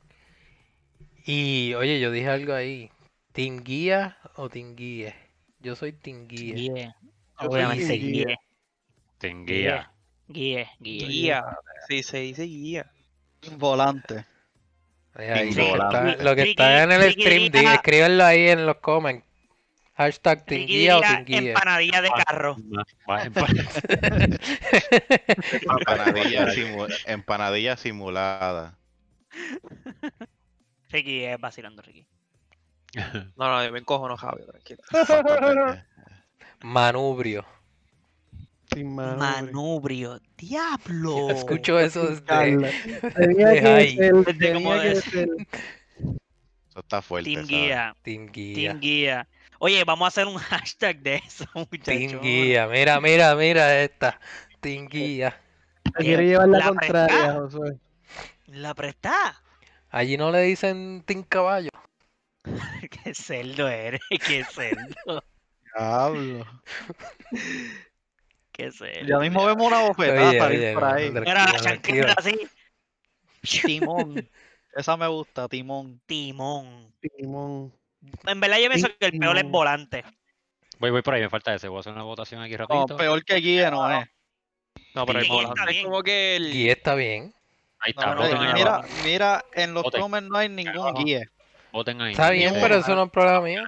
[1.26, 2.91] Y oye, yo dije algo ahí.
[3.32, 5.16] ¿Team guía o team guía?
[5.60, 6.53] Yo soy team guía.
[6.55, 6.95] Guíe.
[7.41, 8.38] Yo Obviamente soy guíe.
[9.18, 9.91] Tenguía.
[10.28, 11.07] Guíe, guíe.
[11.07, 11.45] Guía.
[11.88, 12.91] Sí, se dice guía.
[13.57, 14.26] Volante.
[15.16, 16.24] Ahí Team lo que está, volante.
[16.24, 19.26] lo que Ricky- está en el stream, escríbenlo ahí en los comments.
[20.00, 21.52] Hashtag team Ricky guía o diría team guía.
[21.52, 22.56] empanadilla de carro.
[22.70, 23.47] Más- más empa-
[25.80, 28.78] Empanadilla, simu- empanadilla simulada.
[30.89, 32.08] Ricky es vacilando, Ricky.
[33.36, 34.82] No, no, yo me encojo, no, Javi, tranquilo.
[36.64, 37.45] Manubrio.
[38.74, 39.18] Sin mano.
[39.18, 40.22] Manubrio.
[40.38, 41.30] ¡Diablo!
[41.30, 42.24] Escucho eso desde.
[42.24, 42.70] Carla.
[43.18, 43.97] Tenía de que ahí.
[43.97, 45.28] ser, Desde.
[46.70, 47.32] Eso está fuerte.
[47.34, 48.32] Team ¿sabes?
[48.32, 49.28] Guía.
[49.60, 51.84] Oye, vamos a hacer un hashtag de eso, muchachos.
[51.84, 52.68] Team Guía.
[52.68, 54.20] Mira, mira, mira esta.
[54.62, 55.39] Team Guía.
[55.84, 57.34] Te quiere llevar la, La contraria, presta.
[57.34, 57.78] Josué.
[58.47, 59.43] ¿La presta?
[59.89, 61.70] Allí no le dicen Team Caballo.
[63.03, 65.24] Qué cerdo eres, qué cerdo.
[65.76, 66.45] Diablo.
[68.51, 69.07] Qué cerdo.
[69.07, 71.12] Ya mismo vemos una bofetada Oye, salir oye, por ahí.
[71.12, 72.47] Mira la Tranquilo, chancleta así.
[73.66, 74.30] Timón.
[74.74, 76.01] Esa me gusta, timón.
[76.05, 76.93] Timón.
[77.01, 77.74] Timón.
[78.26, 80.04] En verdad yo pienso que el peor es volante.
[80.80, 81.68] Voy, voy por ahí, me falta ese.
[81.68, 82.95] Voy a hacer una votación aquí No, rapidito.
[82.97, 84.08] peor que guíe no es.
[84.95, 85.86] No, pero el Guía está volante es bien.
[85.86, 86.52] como que el.
[86.54, 87.34] Guía está bien.
[87.80, 91.30] Ahí No, está, no, ahí mira, mira, en los comments no hay ningún guía.
[91.72, 92.12] Voten ahí.
[92.12, 93.64] Está bien, pero eso no es problema mío.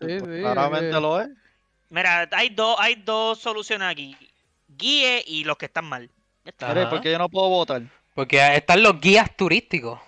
[0.00, 1.28] Sí, sí, Claramente eh, lo es.
[1.88, 4.16] Mira, hay dos, hay dos soluciones aquí.
[4.68, 6.10] Guíe y los que están mal.
[6.44, 6.70] Está.
[6.70, 6.90] Ajá.
[6.90, 7.82] porque yo no puedo votar.
[8.14, 9.98] Porque están los guías turísticos.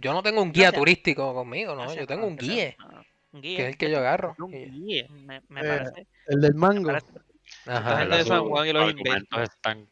[0.00, 0.80] Yo no tengo un guía Gracias.
[0.80, 1.82] turístico conmigo, ¿no?
[1.82, 2.76] Gracias, Yo tengo un guía,
[3.32, 3.58] Un que guía.
[3.62, 4.34] es el que yo agarro.
[4.38, 5.06] Un guía.
[5.10, 6.06] Me, me Eh, parece.
[6.26, 6.86] El del Me mango.
[6.88, 7.06] parece,
[7.64, 7.98] La Ajá.
[7.98, 9.40] gente de San Juan y los inventos.
[9.42, 9.88] están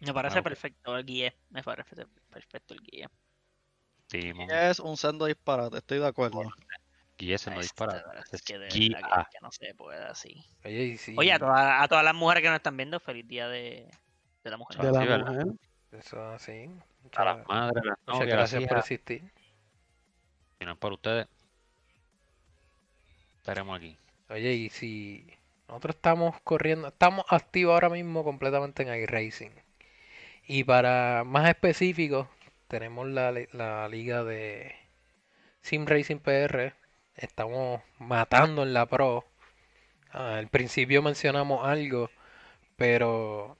[0.00, 1.32] me parece Ah, perfecto el guía.
[1.50, 1.94] Me parece
[2.28, 3.08] perfecto el guía.
[4.08, 4.50] Timón.
[4.50, 6.42] Es un sendo disparate, estoy de acuerdo.
[7.16, 9.26] Guía no Este, es que de es verdad guía.
[9.30, 10.44] que, que no se puede así.
[10.64, 13.88] Oye, sí, a, todas- a todas las mujeres que nos están viendo, feliz día de,
[14.42, 14.76] de la mujer.
[14.78, 15.26] De Sí, la ¿verdad?
[15.32, 15.46] mujer.
[15.92, 16.70] Eso así.
[17.16, 19.22] A las madres, las muchas novias, las gracias por existir.
[20.58, 21.26] si no es por ustedes,
[23.38, 23.96] estaremos aquí.
[24.30, 25.26] Oye, y si
[25.68, 29.52] nosotros estamos corriendo, estamos activos ahora mismo completamente en iRacing.
[30.46, 32.28] Y para más específico,
[32.68, 34.74] tenemos la, la liga de
[35.60, 36.74] Sim Racing PR.
[37.16, 39.24] Estamos matando en la Pro.
[40.10, 42.10] Ah, al principio mencionamos algo,
[42.76, 43.56] pero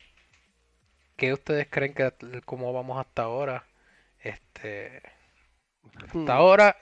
[1.22, 2.12] ¿qué ustedes creen que
[2.44, 3.64] cómo vamos hasta ahora?
[4.20, 5.02] Este,
[6.12, 6.32] Hmm.
[6.32, 6.76] hasta ahora,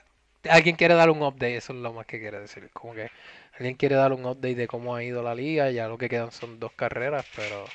[0.49, 2.69] alguien quiere dar un update, eso es lo más que quiere decir.
[2.73, 3.11] Como que
[3.53, 6.31] alguien quiere dar un update de cómo ha ido la liga, ya lo que quedan
[6.31, 7.73] son dos carreras, pero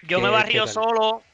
[0.00, 1.24] Yo me ¿Qué- barrio solo.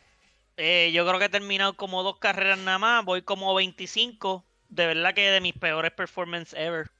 [0.56, 3.04] eh, yo creo que he terminado como dos carreras nada más.
[3.04, 4.46] Voy como 25.
[4.68, 6.90] De verdad que de mis peores performances ever.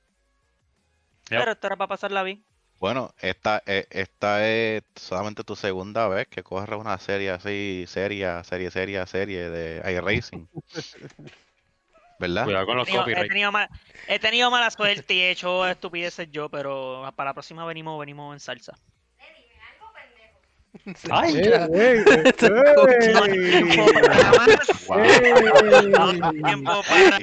[1.31, 1.37] Yep.
[1.37, 2.45] Pero esto era para pasarla bien.
[2.85, 8.45] Bueno, esta, eh, esta es solamente tu segunda vez que corres una serie así, seria,
[8.45, 10.47] serie, seria, serie de iRacing.
[12.19, 12.45] ¿Verdad?
[12.45, 13.29] Cuidado con los He tenido- he, copyrights.
[13.29, 13.69] tenido mal-
[14.07, 18.35] he tenido mala suerte y he hecho estupideces yo, pero para la próxima venimos, venimos
[18.35, 18.75] en salsa.
[19.19, 19.55] Ay, ¡Ey, ey, ey!
[19.55, 20.29] Tiempo para más, ¡Ey!
[20.29, 20.64] tiempo para
[21.09, 21.33] más.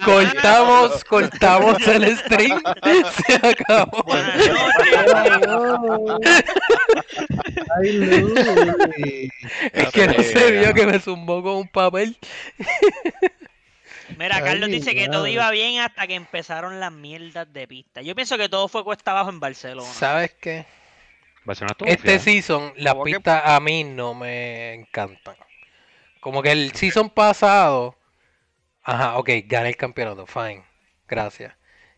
[0.03, 2.61] cortamos, cortamos el stream,
[3.27, 4.05] se acabó.
[7.77, 9.29] ¡Ay!
[9.73, 12.17] Es que no se vio que me zumbó con un papel.
[14.17, 15.27] Mira, Ay, Carlos dice que todo wow.
[15.27, 18.01] iba bien hasta que empezaron las mierdas de pista.
[18.01, 19.91] Yo pienso que todo fue cuesta abajo en Barcelona.
[19.93, 20.65] ¿Sabes qué?
[21.85, 25.35] Este season, las pistas a mí no me encantan.
[26.19, 27.97] Como que el season pasado.
[28.83, 30.63] Ajá, ok, gané el campeonato, fine.
[31.07, 31.53] Gracias.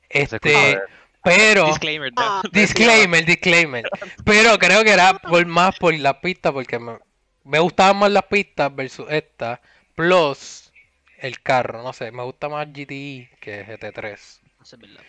[0.10, 0.80] Este,
[1.24, 1.66] pero.
[1.66, 2.12] Disclaimer.
[2.14, 2.42] ¿no?
[2.52, 3.86] Disclaimer, disclaimer.
[4.24, 6.98] Pero creo que era por más por las pistas, porque me,
[7.44, 9.62] me gustaban más las pistas versus esta.
[9.96, 10.72] Plus
[11.24, 14.14] el carro, no sé, me gusta más GTI que GT3.
[14.14, 15.02] Eso es verdad.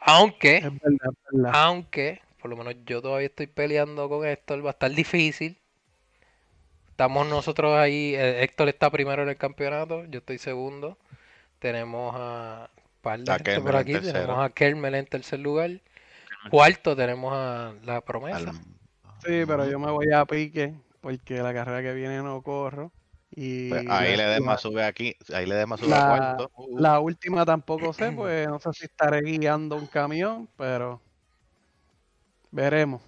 [0.00, 1.52] Aunque, Es verdad, es verdad.
[1.54, 5.56] aunque, por lo menos yo todavía estoy peleando con Héctor, va a estar difícil.
[6.90, 10.98] Estamos nosotros ahí, eh, Héctor está primero en el campeonato, yo estoy segundo.
[11.58, 12.68] Tenemos a
[13.00, 15.70] par de A gente por Kermel en aquí, tenemos a Kermel en tercer lugar.
[16.50, 18.52] Cuarto tenemos a la promesa.
[19.24, 22.92] Sí, pero yo me voy a pique porque la carrera que viene no corro.
[23.34, 26.50] Y pues ahí le la- más sube aquí, ahí le más sube a cuarto.
[26.56, 31.00] Uh, la última tampoco sé, pues no sé si estaré guiando un camión, pero
[32.54, 33.02] veremos.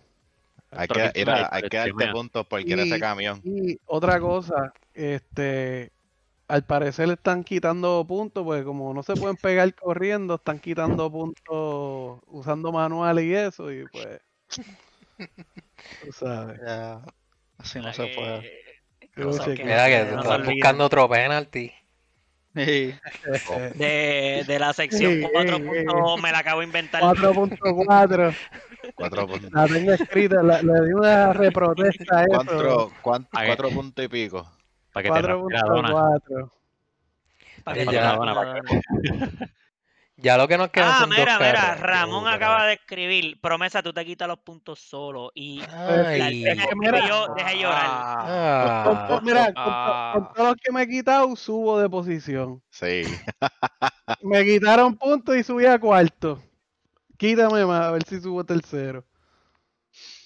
[0.70, 3.40] hay que, hay- que darte puntos por quiere ese camión.
[3.44, 5.90] Y otra cosa, este,
[6.48, 11.10] al parecer le están quitando puntos, porque como no se pueden pegar corriendo, están quitando
[11.10, 14.20] puntos usando manual y eso, y pues,
[16.04, 16.60] tú sabes.
[16.66, 17.00] Ya,
[17.58, 18.42] así no se que- puede.
[19.56, 20.54] que Mira que tú estás olvidan.
[20.54, 21.72] buscando otro penalti.
[22.56, 22.94] Sí.
[23.74, 25.56] De, de la sección Sí, 4.
[25.58, 26.22] eh, eh.
[26.22, 27.02] me la acabo de inventar.
[27.02, 28.34] 4.4,
[28.94, 29.52] Cuatro puntos.
[29.52, 32.30] la tengo escrita, le di una reprotesta a eso.
[32.46, 33.46] Cuatro, cuan- Ahí.
[33.48, 34.50] cuatro puntos y pico.
[34.92, 35.88] Para que te raspe la dona.
[35.90, 36.50] 4.4.
[37.64, 39.46] Para que te La dona, para que-
[40.18, 41.80] Ya lo que nos quedan Ah, son dos mira, mira, carros.
[41.82, 45.30] Ramón acaba de escribir, promesa, tú te quitas los puntos solo.
[45.34, 46.46] Y Ay.
[46.46, 47.84] Es que mira- yo- deja llorar.
[47.86, 49.06] Ah.
[49.08, 50.12] Con mira, Ah.
[50.14, 52.62] con todos los que me he quitado, subo de posición.
[52.70, 53.02] Sí.
[54.22, 56.42] Me quitaron puntos y subí a cuarto.
[57.18, 59.04] Quítame más, a ver si subo tercero.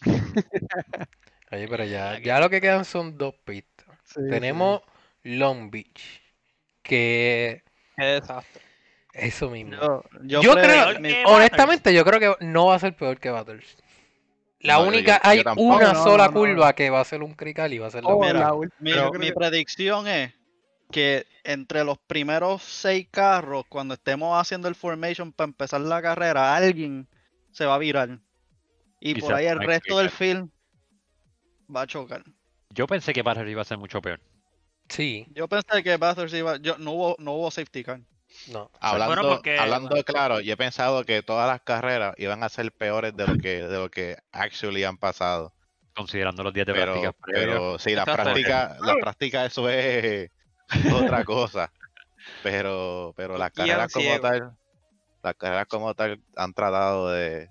[1.53, 3.86] Oye, pero ya, ya lo que quedan son dos pistas.
[4.05, 4.82] Sí, Tenemos
[5.24, 6.22] Long Beach,
[6.82, 7.62] que
[7.97, 8.62] Qué desastre.
[9.12, 9.72] Eso mismo.
[9.72, 13.30] Yo, yo, Yo pre- creo, honestamente, yo creo que no va a ser peor que
[13.30, 13.76] Battles.
[14.61, 15.76] La No, única, yo hay tampoco.
[15.76, 16.38] una No, sola no, no.
[16.40, 18.92] curva que va a ser un crical y va a ser la Oh, la mi,
[18.92, 20.34] pero- mi predicción es
[20.90, 26.54] que entre los primeros seis carros, cuando estemos haciendo el formation para empezar la carrera,
[26.54, 27.08] alguien
[27.52, 28.18] se va a virar.
[29.00, 30.50] Y, Y por ahí el resto del film
[31.74, 32.22] va a chocar.
[32.70, 34.20] Yo pensé que Barry iba a ser mucho peor.
[34.88, 36.56] Sí, Yo pensé que Bathurst iba.
[36.58, 38.00] Yo, no, hubo, no hubo safety car.
[38.49, 38.70] No.
[38.80, 43.14] Hablando, porque- hablando claro, yo he pensado que todas las carreras iban a ser peores
[43.16, 45.55] de lo que, de lo que actually han pasado.
[45.95, 47.47] Considerando los días de Pero, práctica previos.
[47.55, 50.30] pero sí, la práctica, la práctica eso es
[50.93, 51.72] otra cosa.
[52.43, 54.22] Pero, pero las carreras como ciego.
[54.22, 54.57] tal,
[55.22, 57.49] las carreras como tal han tratado de,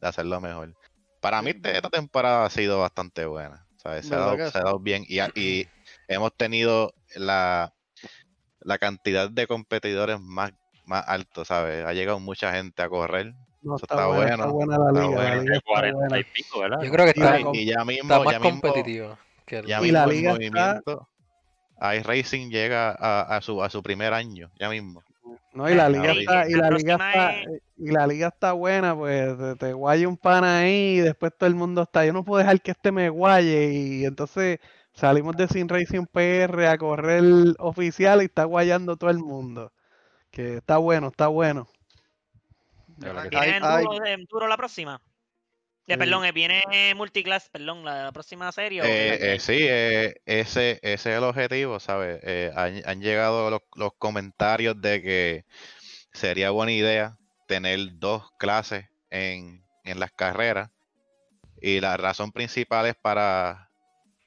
[0.00, 0.74] de hacerlo mejor.
[1.20, 3.66] Para mí esta temporada ha sido bastante buena.
[3.76, 4.06] ¿sabes?
[4.06, 5.68] Se, ha ¿Verdad dado, se ha dado bien y, y
[6.08, 7.73] hemos tenido la,
[8.64, 10.52] la cantidad de competidores más,
[10.86, 11.84] más alto, ¿sabes?
[11.86, 13.32] Ha llegado mucha gente a correr.
[13.62, 15.34] No, Eso está, está buena, está bueno, buena la liga.
[15.36, 16.18] La está 40 buena.
[16.18, 16.82] y pico, ¿verdad?
[16.82, 19.18] Yo creo que Y está, la Y, y ya mismo, está más ya mismo, competitivo.
[19.46, 21.08] que el- ya Y mismo la el liga está- movimiento.
[21.80, 25.02] iRacing llega a, a su, a su primer año, ya mismo.
[25.52, 28.52] No, y la liga está, y la la liga está, es- y la liga está
[28.52, 32.04] buena, pues te, te guaya un pana ahí y después todo el mundo está.
[32.04, 33.72] Yo no puedo dejar que este me guaye.
[33.72, 34.58] Y entonces
[34.94, 37.22] salimos de Sin Racing PR a correr
[37.58, 39.72] oficial y está guayando todo el mundo.
[40.30, 41.68] Que está bueno, está bueno.
[43.30, 45.02] ¿Viene enduro, enduro la próxima?
[45.86, 45.98] Eh, Sí.
[45.98, 46.62] perdón, eh, viene
[46.96, 48.82] multiclass, perdón, la, la próxima serie.
[48.82, 52.20] Eh, eh, sí, eh, ese, ese es el objetivo, ¿sabes?
[52.22, 55.44] Eh, han, han llegado los, los comentarios de que
[56.12, 60.70] sería buena idea tener dos clases en, en las carreras
[61.60, 63.70] y la razón principal es para,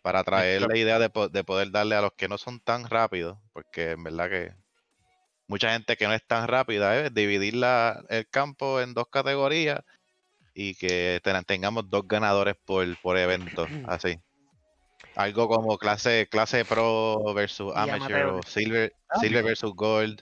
[0.07, 2.89] para traer la idea de, po- de poder darle a los que no son tan
[2.89, 4.53] rápidos, porque en verdad que
[5.49, 9.81] mucha gente que no es tan rápida es dividir la- el campo en dos categorías
[10.53, 14.17] y que ten- tengamos dos ganadores por, por evento, así.
[15.13, 20.21] Algo como clase, clase pro versus amateur o silver, silver versus gold.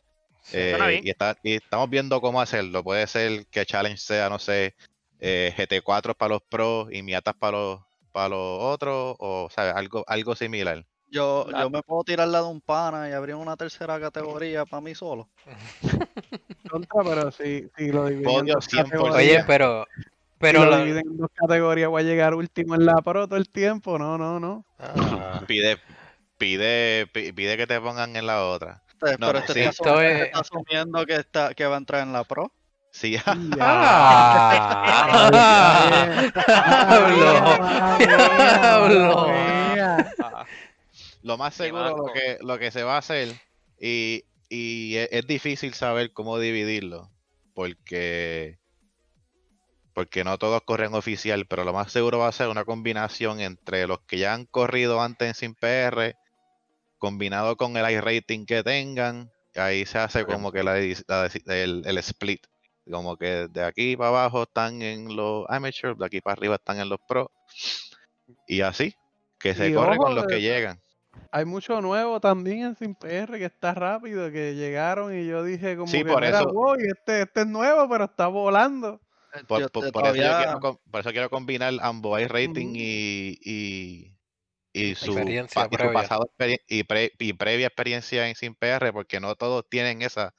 [0.52, 1.02] Eh, bien.
[1.06, 2.84] y, está, y estamos viendo cómo hacerlo.
[2.84, 4.76] Puede ser que challenge sea, no sé,
[5.20, 7.82] eh, GT4 para los pros y Miatas para los,
[8.16, 9.74] para los otros, o ¿sabes?
[9.76, 10.86] Algo, algo similar.
[11.10, 14.66] Yo, La- yo me puedo tirar la de un pana y abrir una tercera categoría
[14.66, 15.28] para mí solo.
[16.70, 18.84] Contra, pero si, si lo dividen en Podio dos 100%.
[18.84, 19.86] categorías, Oye, pero.
[19.94, 20.02] si
[20.40, 23.38] Pero lo la- dividen en dos categorías, voy a llegar último en la pro todo
[23.38, 24.00] el tiempo.
[24.00, 24.66] No, no, no.
[24.80, 25.78] Ah, Pide,
[26.38, 28.82] pide, pi- pide que te pongan en la otra.
[29.06, 29.60] Eh, No, pero este sí.
[29.60, 32.50] está, Esto asumiendo, es- está asumiendo que, está, que va a entrar en la pro.
[32.96, 33.58] Sí, Diablo.
[41.24, 43.36] Lo más seguro lo que, lo que se va a hacer
[43.82, 47.12] y, y es, difícil saber cómo dividirlo
[47.54, 48.60] porque
[49.94, 53.88] porque no todos corren oficial, pero lo más seguro va a ser una combinación entre
[53.88, 56.16] los que ya han corrido antes en sin PR
[56.98, 60.76] combinado con el iRating que tengan, ahí se hace como que la,
[61.08, 62.46] la el, el split,
[62.90, 66.80] como que de aquí para abajo están en los amateurs, de aquí para arriba están
[66.80, 67.32] en los pro
[68.48, 68.94] y así,
[69.40, 70.80] que se Y corre ojo con los que llegan.
[71.32, 75.76] Hay mucho nuevo también en Sin PR que está rápido, que llegaron y yo dije
[75.76, 79.02] como Sí, que por mira, eso- wow, y este, este es nuevo, pero está volando.
[79.48, 82.78] Por, Yo- por- eh, por eso quiero, com- por eso quiero combinar ambos, iRating Ujú.
[82.80, 84.16] y, y,
[84.72, 85.94] y su, Experiencia pa- y su previa.
[85.94, 86.30] pasado
[86.68, 90.34] y, pre- y previa experiencia en Sin PR, porque no todos tienen esa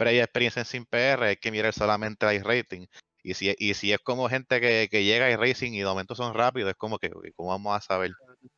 [0.00, 2.88] previa experiencia en Sin PR, hay que mirar solamente el iRating.
[3.22, 6.14] Y si, y si es como gente que, que llega a iRacing y de momento
[6.14, 8.12] son rápidos, es como que, ¿cómo vamos a saber?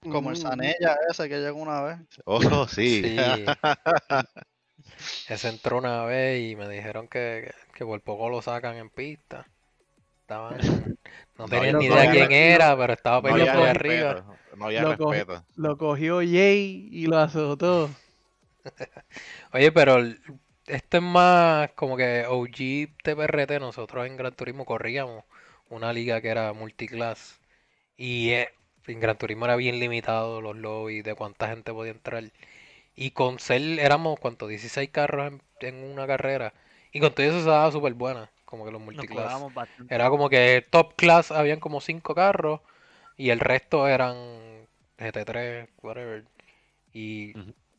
[0.09, 0.47] Como el Ujú.
[0.47, 1.99] Sanella ese que llegó una vez.
[2.25, 3.03] Oh, sí.
[3.03, 3.45] Sí.
[5.29, 9.47] Ese entró una vez y me dijeron que, que por poco lo sacan en pista.
[10.21, 10.59] Estaban,
[11.39, 14.15] no tenían no, ni no idea quién era, pero estaba peleando de arriba.
[14.15, 15.45] respeto, no había Lo respeto.
[15.57, 17.91] Lo cogió Jay y lo azotó.
[19.53, 20.21] Oye, pero el-
[20.67, 25.25] esto es más como que OG TPRT, nosotros en Gran Turismo corríamos
[25.69, 27.41] una liga que era multiclass
[27.97, 28.51] y eh,
[28.87, 32.25] en Gran Turismo era bien limitado los lobbies de cuánta gente podía entrar.
[32.95, 34.47] Y con Cell éramos, ¿cuánto?
[34.49, 36.55] 16 carros en, en una carrera.
[36.93, 39.43] Y con todo eso se daba súper buena, como que los multiclass.
[39.89, 42.61] Era como que top class habían como 5 carros
[43.17, 44.17] y el resto eran
[44.99, 46.25] GT3, whatever.
[46.93, 47.35] Y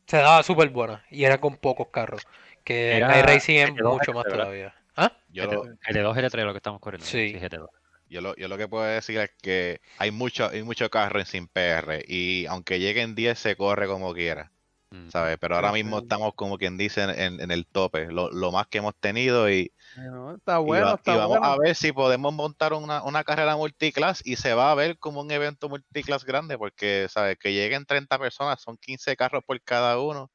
[0.06, 2.26] se daba súper buena y era con pocos carros.
[2.64, 4.38] Que Era en iRacing es GT2, mucho más ¿verdad?
[4.38, 4.74] todavía.
[4.96, 5.12] ¿Ah?
[5.28, 7.06] Yo lo, GT2, GT3 lo que estamos corriendo.
[7.06, 7.34] Sí.
[7.34, 7.68] GT2.
[8.08, 11.26] Yo lo, yo lo que puedo decir es que hay mucho, hay mucho carro en
[11.26, 14.50] sin PR y aunque lleguen 10 se corre como quiera,
[14.90, 15.10] Mm.
[15.10, 15.38] ¿sabes?
[15.40, 18.78] Pero ahora mismo estamos como quien dice en, en- el tope, lo, lo más que
[18.78, 21.44] hemos tenido y, Bueno, está y bueno, va- y está vamos bueno.
[21.46, 25.22] a ver si podemos montar una, una carrera multiclass y se va a ver como
[25.22, 27.36] un evento multiclass grande porque, ¿sabes?
[27.40, 30.30] Que lleguen 30 personas, son 15 carros por cada uno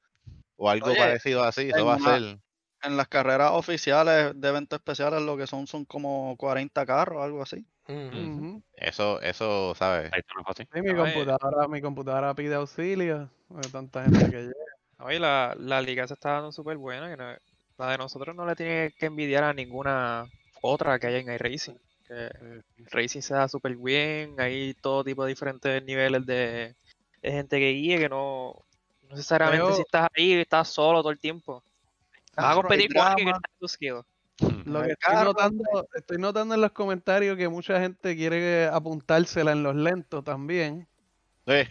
[0.59, 2.37] o algo Oye, parecido así, eso va a ser...
[2.81, 7.41] En las carreras oficiales de eventos especiales lo que son son como 40 carros, algo
[7.41, 7.65] así.
[8.75, 10.09] Eso, eso, ¿sabes?
[10.13, 10.67] Ahí está más fácil.
[10.73, 13.29] Sí, mi computadora, mi computadora pide auxilio.
[13.49, 14.53] de tanta gente que llega.
[14.99, 17.09] Oye, la, la liga se está dando súper buena.
[17.09, 17.35] Que no-
[17.77, 20.27] la de nosotros no le tiene que envidiar a ninguna
[20.61, 21.77] otra que haya en iRacing.
[22.07, 22.29] Que
[22.91, 24.39] Racing se da súper bien.
[24.39, 26.75] Hay todo tipo de diferentes niveles de,
[27.21, 27.99] de gente que guíe.
[27.99, 28.53] Que no,
[29.09, 31.63] no necesariamente Veo- si estás ahí estás solo todo el tiempo.
[32.35, 33.95] Vas a competir con alguien que está en tu skill.
[34.41, 34.71] Mm.
[34.71, 39.63] Lo que estoy notando, estoy notando en los comentarios que mucha gente quiere apuntársela en
[39.63, 40.87] los lentos también.
[41.51, 41.67] Eh,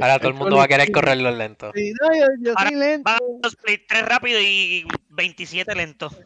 [0.00, 1.72] Ahora todo el mundo va a querer correr los lentos.
[1.74, 3.04] Sí, no, yo, yo Ahora soy lento.
[3.10, 6.10] Van a split 3 rápido y 27 lento.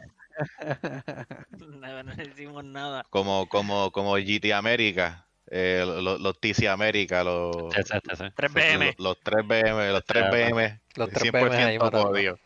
[1.59, 3.05] No, no decimos nada.
[3.11, 5.27] como, como, como GT América.
[5.53, 8.31] Eh, los, los TC América, los, Ese, ese, ese.
[8.35, 8.95] 3 BM.
[8.99, 12.09] los, los 3 BM, los 3 Ya, BM, Los 3 PM ahí 100% matando.
[12.09, 12.41] jodidos.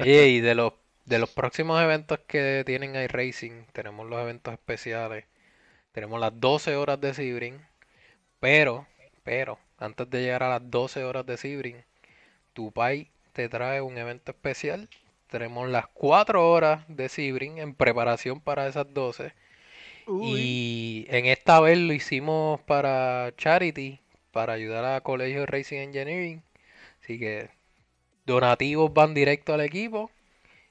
[0.00, 5.24] Oye, y de los, de los próximos eventos que tienen iRacing, tenemos los eventos especiales.
[5.92, 7.60] Tenemos las 12 horas de Sebring.
[8.40, 8.86] Pero,
[9.24, 11.84] pero, antes de llegar a las 12 horas de Sebring,
[12.54, 14.88] Tupai te trae un evento especial.
[15.28, 19.34] Tenemos las 4 horas de Sebring en preparación para esas 12.
[20.06, 24.00] Y en esta vez lo hicimos para Charity,
[24.32, 26.42] para ayudar a Colegio de Racing Engineering.
[27.02, 27.50] Así que
[28.26, 30.10] donativos van directo al equipo.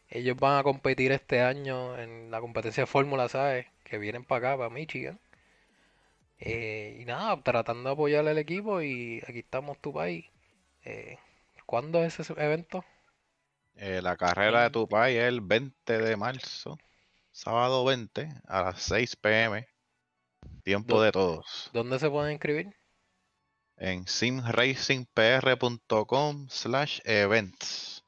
[0.09, 4.49] Ellos van a competir este año en la competencia de Fórmula SAE, que vienen para
[4.49, 5.19] acá, para Michigan.
[6.39, 10.25] Eh, y nada, tratando de apoyar al equipo y aquí estamos tu país.
[10.85, 11.17] Eh,
[11.65, 12.83] ¿cuándo es ese evento?
[13.77, 16.77] Eh, la carrera de Tupai es el 20 de marzo,
[17.33, 19.67] sábado 20 a las 6 pm.
[20.63, 21.69] Tiempo de todos.
[21.73, 22.73] ¿Dónde se pueden inscribir?
[23.75, 28.05] En simracingpr.com slash events.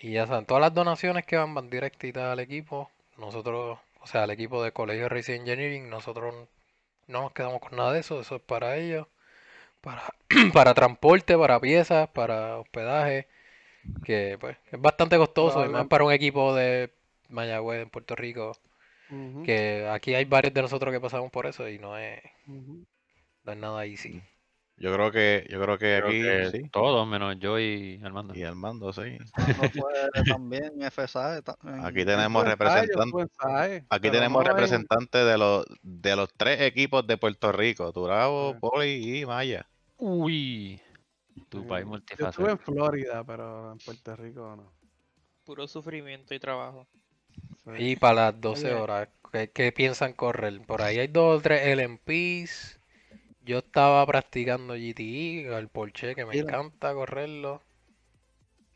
[0.00, 2.90] Y ya saben, todas las donaciones que van van directitas al equipo.
[3.18, 6.48] Nosotros, o sea, al equipo de Colegio Racing Engineering, nosotros
[7.06, 8.20] no nos quedamos con nada de eso.
[8.20, 9.06] Eso es para ellos.
[9.80, 10.02] Para,
[10.52, 13.28] para transporte, para piezas, para hospedaje.
[14.04, 15.64] Que pues es bastante costoso.
[15.64, 15.90] Y más Probablemente.
[15.90, 16.90] para un equipo de
[17.28, 18.52] Mayagüez en Puerto Rico.
[19.44, 22.84] Que aquí hay varios de nosotros que pasamos por eso y no es, ujú.
[23.44, 24.20] no es nada easy.
[24.76, 26.68] Yo creo que, yo creo que Creo aquí que sí.
[26.70, 28.34] todos, menos yo y Armando.
[28.34, 29.18] Y Armando, sí.
[29.38, 29.92] No fue
[30.26, 31.42] también FSA.
[31.42, 33.30] ta- en- Aquí en- tenemos representantes.
[33.88, 37.92] Aquí pero tenemos no en- representantes de los de los tres equipos de Puerto Rico,
[37.92, 38.58] Turabo.
[38.58, 39.68] Poli y Maya.
[39.98, 40.80] Uy.
[41.50, 42.50] Tu país Yo estuve multifacético.
[42.50, 44.72] en Florida, pero en Puerto Rico no.
[45.44, 46.88] Puro sufrimiento y trabajo.
[47.64, 47.72] Sí.
[47.78, 48.74] Y para las 12 Oye.
[48.74, 50.60] horas, ¿qué, qué piensan correr?
[50.66, 52.78] Por ahí hay dos o tres LMPs.
[53.44, 56.44] Yo estaba practicando GTE, el Porsche, que me Mira.
[56.44, 57.62] encanta correrlo.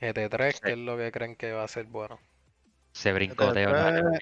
[0.01, 2.19] GT3, que es lo que creen que va a ser bueno.
[2.93, 3.71] Se brincó Teo.
[3.71, 4.21] GT3,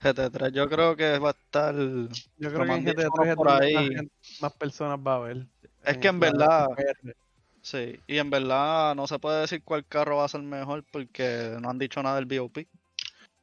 [0.00, 1.74] GT3 yo creo que va a estar...
[1.74, 4.10] Yo creo que en dicho GT3 es por ahí.
[4.40, 5.46] más, personas va a ver.
[5.84, 6.68] Es que en la verdad,
[7.62, 11.56] sí, y en verdad no se puede decir cuál carro va a ser mejor porque
[11.60, 12.58] no han dicho nada del BOP.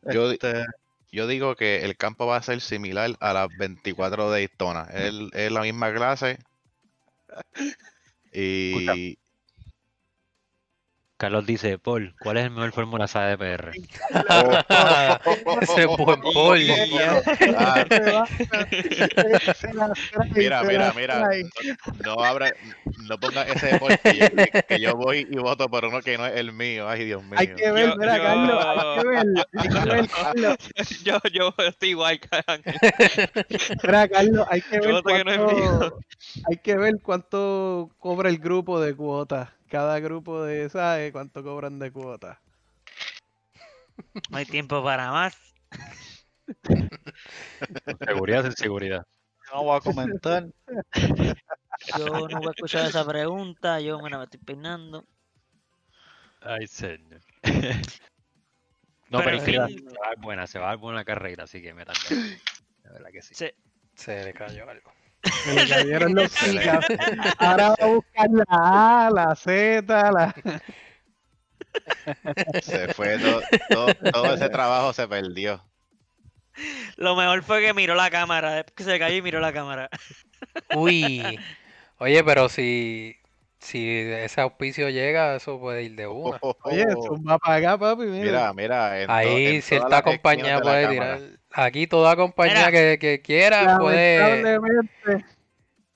[0.04, 0.66] Yo Este,
[1.12, 4.88] Yo digo que el campo va a ser similar a las 24 de Daytona.
[4.94, 6.40] Es, es la misma clase.
[8.34, 9.18] Y
[11.18, 13.72] Carlos dice, Paul, ¿cuál es el mejor Fórmula SAE de PR?
[15.62, 16.60] Ese es buen Paul.
[20.36, 21.28] Mira, mira, mira.
[22.06, 22.52] No abra,
[23.00, 26.20] no ponga ese deporte que yo, que- que yo voy y voto por uno que
[26.20, 26.88] no es el mío.
[26.88, 27.40] Ay, Dios mío.
[27.40, 29.26] Hay que ver, Yo- mira, yo- Carlos, hay que ver,
[29.58, 30.56] hay que ver, Carlos,
[31.04, 32.76] yo, yo estoy igual Ángel.
[33.84, 36.00] mira, Carlos, hay que ver noto que no es cuánto,
[36.48, 39.50] hay que ver cuánto cobra el grupo de cuotas.
[39.70, 42.40] Cada grupo de SAE, cuánto cobran de cuota.
[44.30, 45.38] No hay tiempo para más.
[48.08, 49.06] Seguridad sin seguridad.
[49.54, 50.48] no voy a comentar.
[51.98, 53.80] Yo no voy a escuchar esa pregunta.
[53.82, 55.06] Yo me la estoy peinando.
[56.42, 57.22] Ay, señor.
[59.10, 61.62] No, pero, Pero se va a dar buena, se va a dar buena carrera, así
[61.62, 63.36] que me De verdad que sí.
[63.36, 63.50] Sí.
[63.96, 64.92] Se le cayó algo.
[65.44, 66.86] Se le cayeron los gigas.
[67.38, 70.36] Ahora va a buscar la A, la Z, la...
[72.64, 75.64] Se fue todo, todo, todo ese trabajo se perdió.
[76.96, 78.64] Lo mejor fue que miró la cámara.
[78.64, 79.90] Que se cayó y miró la cámara.
[80.76, 81.40] Uy.
[82.00, 83.16] Oye, pero si,
[83.60, 86.40] si ese auspicio llega, eso puede ir de una.
[86.64, 88.24] Oye, eso va para acá, papi, mira.
[88.26, 89.02] Mira, mira.
[89.02, 91.18] en Ahí en cierta compañía la puede cámara.
[91.18, 91.40] tirar.
[91.52, 94.20] Aquí toda compañía que, que quiera puede.
[94.44, 95.26] Lamentablemente,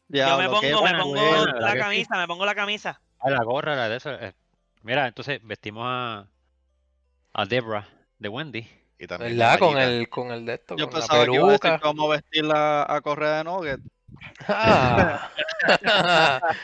[0.09, 1.53] Yo me pongo, me buena pongo buena.
[1.53, 3.01] ¿verdad la camisa, me pongo la camisa.
[3.19, 4.11] Ah, la gorra, la de eso.
[4.13, 4.33] eh.
[4.83, 6.27] Mira, entonces vestimos a,
[7.33, 7.87] a Debra
[8.17, 8.67] de Wendy.
[8.97, 9.59] Y también ¿Verdad?
[9.59, 11.79] Con el, con el de esto, Yo con la pensaba que iba a decir peluca.
[11.79, 13.79] que vamos a vestirla a correr de Nugget.
[14.47, 15.29] Ah.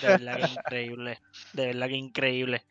[0.00, 1.18] De verdad que increíble.
[1.52, 2.64] De verdad que increíble.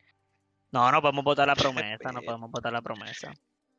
[0.70, 3.34] No, no podemos votar la promesa, no podemos votar la promesa.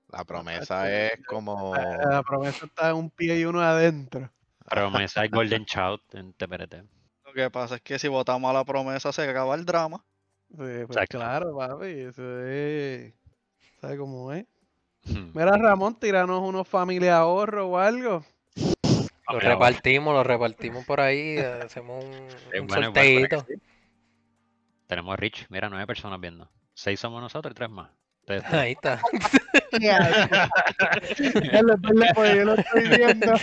[0.10, 1.76] La promesa es como.
[1.76, 4.30] la promesa está en un pie y uno adentro.
[4.70, 6.76] Promesa y Golden Child en TPRT.
[7.26, 10.04] Lo que pasa es que si votamos a la promesa se acaba el drama.
[10.50, 11.18] Sí, pues Exacto.
[11.18, 13.12] claro, papi, eso es...
[13.82, 14.46] ¿Sabes cómo es?
[15.06, 15.32] Hmm.
[15.34, 18.24] Mira, Ramón, tiranos unos familia ahorro o algo.
[19.32, 21.38] Lo repartimos, lo repartimos por ahí.
[21.38, 22.12] Hacemos un,
[22.62, 23.46] un bueno, sorteito.
[23.48, 23.54] sí.
[24.88, 26.50] Tenemos a Rich, mira, nueve personas viendo.
[26.74, 27.90] Seis somos nosotros y tres más.
[28.46, 29.02] Ahí está.
[29.80, 33.34] Ya, lo- es verdad, porque yo lo estoy viendo.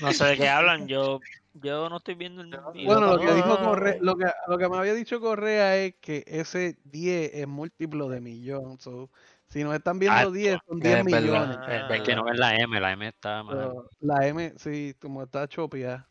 [0.00, 1.20] No sé de qué hablan, yo,
[1.54, 2.50] yo no estoy viendo el.
[2.84, 3.58] Bueno, lo que dijo.
[3.58, 8.08] Correa, lo que, lo que me había dicho Correa es que ese 10 es múltiplo
[8.08, 8.78] de millón.
[8.80, 9.10] so,
[9.48, 11.58] si nos están viendo Ah, 10, son 10 Es verdad, millones.
[11.68, 13.42] es Es que no ves la M, la M está.
[13.42, 16.06] So, la M, sí, como está chopia.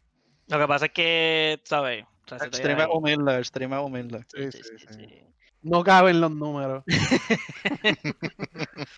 [0.48, 2.06] Lo que pasa es que, ¿sabes?
[2.26, 2.88] O sea, es ahí.
[2.92, 4.26] humilde, el stream es humilde.
[4.34, 4.94] Sí, Sí, sí, sí, sí.
[5.06, 5.22] sí.
[5.62, 6.84] No caben los números.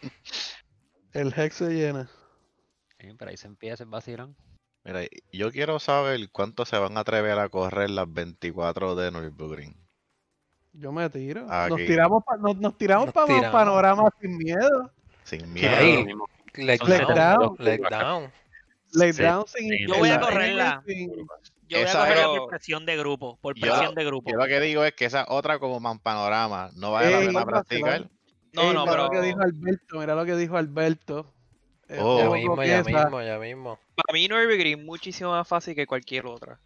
[1.14, 2.10] El hex se llena.
[3.00, 4.36] Sí, pero ahí se empieza el vacilón.
[4.84, 9.76] Mira, yo quiero saber cuánto se van a atrever a correr las 24 de Nürburgring.
[10.80, 11.42] Yo me tiro.
[11.42, 11.86] Nos Aquí.
[11.88, 13.52] tiramos, pa- nos, nos tiramos Nos para tiramos.
[13.52, 14.92] panoramas sin miedo.
[15.24, 15.48] Sin ¿Qué
[16.06, 16.26] miedo.
[16.56, 17.16] Let down.
[17.16, 17.56] down.
[17.60, 18.32] Let down.
[18.94, 19.88] Lay Sí, down sin.
[19.88, 20.84] Yo voy a correrla.
[20.86, 21.12] sin-
[21.70, 24.32] Yo voy a Esa es- por presión de grupo, por Yo- presión de grupo.
[24.32, 27.46] Yo lo que digo es que esa otra como man panorama no vale la pena
[27.46, 28.10] practicar.
[28.54, 31.34] No, Ey, no, mira lo que pero dijo Alberto, mira lo que dijo Alberto.
[32.00, 32.18] Oh.
[32.20, 33.80] Ya ojo mismo, ya esa- mismo, ya mismo.
[33.96, 36.60] para mí Nürburgring es muchísimo más fácil que cualquier otra.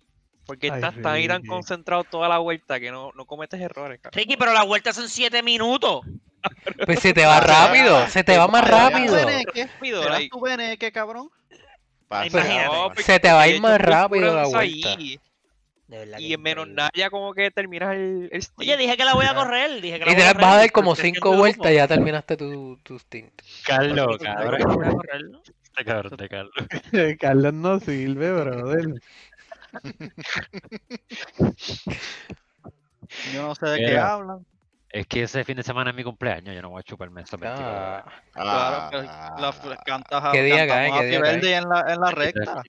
[0.51, 3.99] Porque Ay, estás tan ahí tan concentrado toda la vuelta que no, no cometes errores,
[4.01, 4.17] cabrón.
[4.19, 6.01] Ricky, pero la vuelta son 7 minutos.
[6.87, 9.13] Pues se te va rápido, se te va más rápido.
[9.13, 11.29] Beneque, Rápido, ¿Serás like- tu Beneque, cabrón?
[12.09, 12.67] Imagínate.
[12.83, 14.89] porque Se te va a ir más rápido la vuelta.
[14.93, 15.19] ahí,
[15.87, 18.97] De verdad que y en menos nada ya como que terminas el, el Oye, dije
[18.97, 19.81] que la voy a correr.
[19.81, 22.35] Dije que la Y voy te vas a dar como cinco vueltas y ya terminaste
[22.37, 23.31] tu, tu stint.
[23.65, 24.61] Carlos, cabrón.
[24.61, 25.41] a correrlo.
[25.63, 26.53] Este cabrón de Carlos.
[27.19, 29.01] Carlos no sirve, brother.
[33.33, 34.13] Yo no sé de qué Mira.
[34.13, 34.45] hablan.
[34.89, 37.37] Es que ese fin de semana es mi cumpleaños, yo no voy a chuparme esa
[37.37, 38.03] 24 Ah,
[38.33, 39.53] Claro, que Ah, la,
[39.85, 40.91] cantas a ¿Qué día cae?
[40.91, 41.55] ¿Qué Happy día cae?
[41.55, 42.61] En la, en la recta.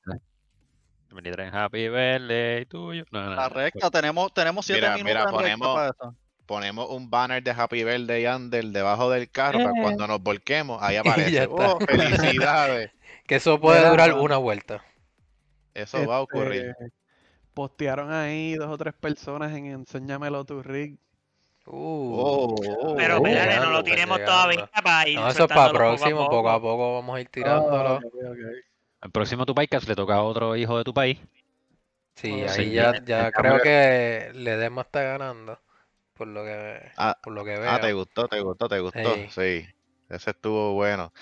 [1.11, 3.05] 23 Happy Birthday tuyo.
[3.11, 6.14] No, no, La no, recta, tenemos, tenemos siete Mira, minutos mira, ponemos- para eso.
[6.46, 9.82] ponemos un banner de Happy Birthday Under debajo del carro para Eh.
[9.82, 10.96] cuando nos volquemos, ahí
[11.36, 11.48] aparece.
[11.50, 12.92] Oh, felicidades.
[13.26, 13.90] que eso puede Mira.
[13.90, 14.84] durar una vuelta.
[15.74, 16.74] Eso va a ocurrir.
[16.78, 16.92] Este,
[17.54, 20.98] Postearon ahí dos o tres personas en Enséñamelo tu rig.
[21.66, 23.26] Uh, Oh, oh, Pero oh.
[23.26, 24.32] espérate, no lo tiremos llegando.
[24.32, 27.28] todavía para ir No, eso es para soltándolo próximo, poco a poco vamos a ir
[27.28, 28.00] tirándolo.
[28.00, 28.00] Ah.
[29.02, 31.18] El próximo tu podcast le toca a otro hijo de tu país.
[32.16, 35.58] Sí, Oh, ahí sí, ya, ya- creo que Ledesma está ganando.
[36.14, 37.70] Por lo que, Ah, por lo que veo.
[37.70, 39.14] Ah, te gustó, te gustó, te gustó.
[39.30, 39.66] Sí,
[40.08, 41.12] ese estuvo bueno.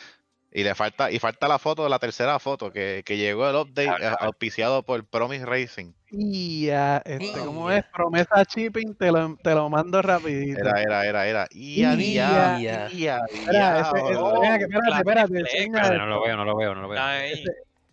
[0.53, 4.05] Y le falta, y falta la foto, la tercera foto, que, que llegó el update
[4.05, 5.93] eh, auspiciado por Promise Racing.
[6.11, 7.79] Y ya, este, ¿cómo Ya.
[7.79, 7.85] es?
[7.93, 10.59] Promesa shipping, te lo, te lo mando rapidito.
[10.61, 11.47] Era, era, era, era.
[11.53, 11.95] Y Ya.
[11.95, 12.59] día,
[12.91, 14.41] y a Espera, ese- ese- diablo.
[14.41, 17.01] venga, que espérate, espérate, Espérate, no lo veo, no lo veo, no lo veo.
[17.01, 17.45] Ahí,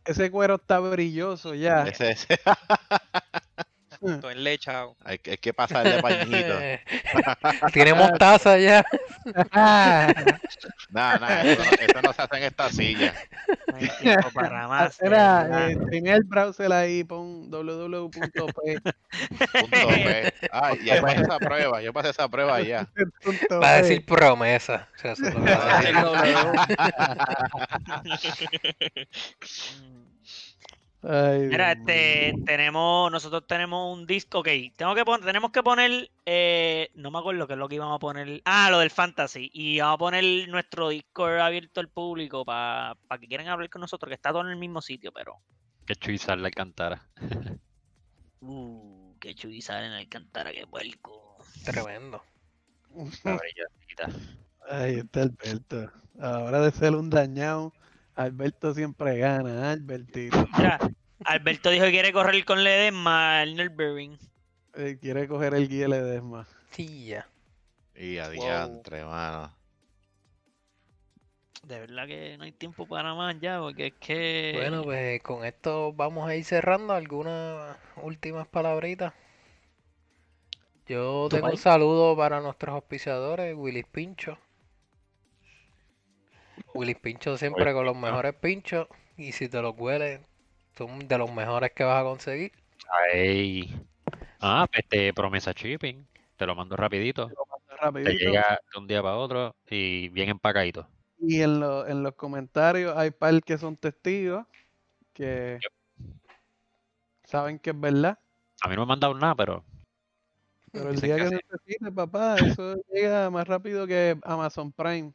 [0.04, 1.84] Ese cuero está brilloso ya.
[1.84, 2.40] Ese, ese.
[4.00, 4.96] todo enlechado.
[5.04, 6.60] hay, que- hay que pasarle pañito.
[7.74, 8.86] Tiene mostaza ya.
[10.90, 13.14] Nada, nada, eso, no- eso no se hace en esta silla.
[13.68, 14.92] No para más.
[15.02, 15.70] Espera, verdad.
[15.70, 18.12] eh, streamea el browser ahí, pon www.p.
[18.12, 20.34] Punto P.
[20.52, 22.88] Ah, ya pasé esa prueba, yo pasé esa prueba ya.
[23.62, 24.88] Va a decir promesa.
[24.96, 25.16] O sea,
[31.04, 36.10] Ay, Mira, este, tenemos, nosotros tenemos un disco, ok, tengo que poner, tenemos que poner,
[36.26, 39.50] eh, no me acuerdo qué es lo que íbamos a poner, ah, lo del fantasy,
[39.54, 44.10] y vamos a poner nuestro Discord abierto al público para que quieran hablar con nosotros,
[44.10, 45.40] que está todo en el mismo sitio, pero,
[45.86, 47.08] Que chuizar la alcantara.
[48.42, 51.38] uh, qué chulizar en Alcantara, qué vuelco.
[51.64, 52.24] Tremendo.
[54.70, 55.92] Ahí está Alberto.
[56.20, 57.74] Ahora de ser un dañado,
[58.18, 60.48] Alberto siempre gana, Albertito.
[60.58, 60.80] Mira,
[61.24, 64.18] Alberto dijo que quiere correr con Ledesma al Nürburgring.
[64.74, 66.48] Él quiere coger el guía Ledesma.
[66.72, 67.28] Sí, ya.
[67.96, 69.52] Y adiantre, mano.
[71.64, 74.54] De verdad que no hay tiempo para más ya, porque es que...
[74.56, 76.94] Bueno, pues con esto vamos a ir cerrando.
[76.94, 79.14] ¿Algunas últimas palabritas?
[80.88, 84.40] Yo tengo un saludo para nuestros auspiciadores, Willis Pincho.
[86.74, 88.88] Willis Pincho siempre con los mejores pinchos.
[89.18, 90.22] Y si te los hueles,
[90.78, 92.52] son de los mejores que vas a conseguir.
[93.14, 93.82] Ay.
[94.40, 96.06] Ah, este promesa shipping.
[96.36, 97.28] Te lo mando rapidito.
[97.30, 98.12] Te Rapidito.
[98.12, 100.88] llega de un día para otro y bien empacadito.
[101.20, 104.46] Y en, lo- en los comentarios hay par que son testigos
[105.14, 105.58] que
[107.24, 108.18] saben que es verdad.
[108.62, 109.64] A mí no me han mandado nada, pero
[110.72, 115.14] Pero el día que que necesites, papá, eso llega más rápido que Amazon Prime.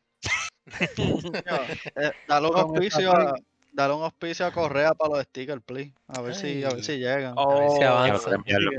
[1.97, 3.35] Eh, dale un Con auspicio a,
[3.73, 5.93] dale un auspicio a Correa para los stickers, please.
[6.07, 7.35] A ver si, a ver si llegan.
[7.37, 8.31] Oh, A ver si ya avanza.
[8.31, 8.71] lo- enviarlo.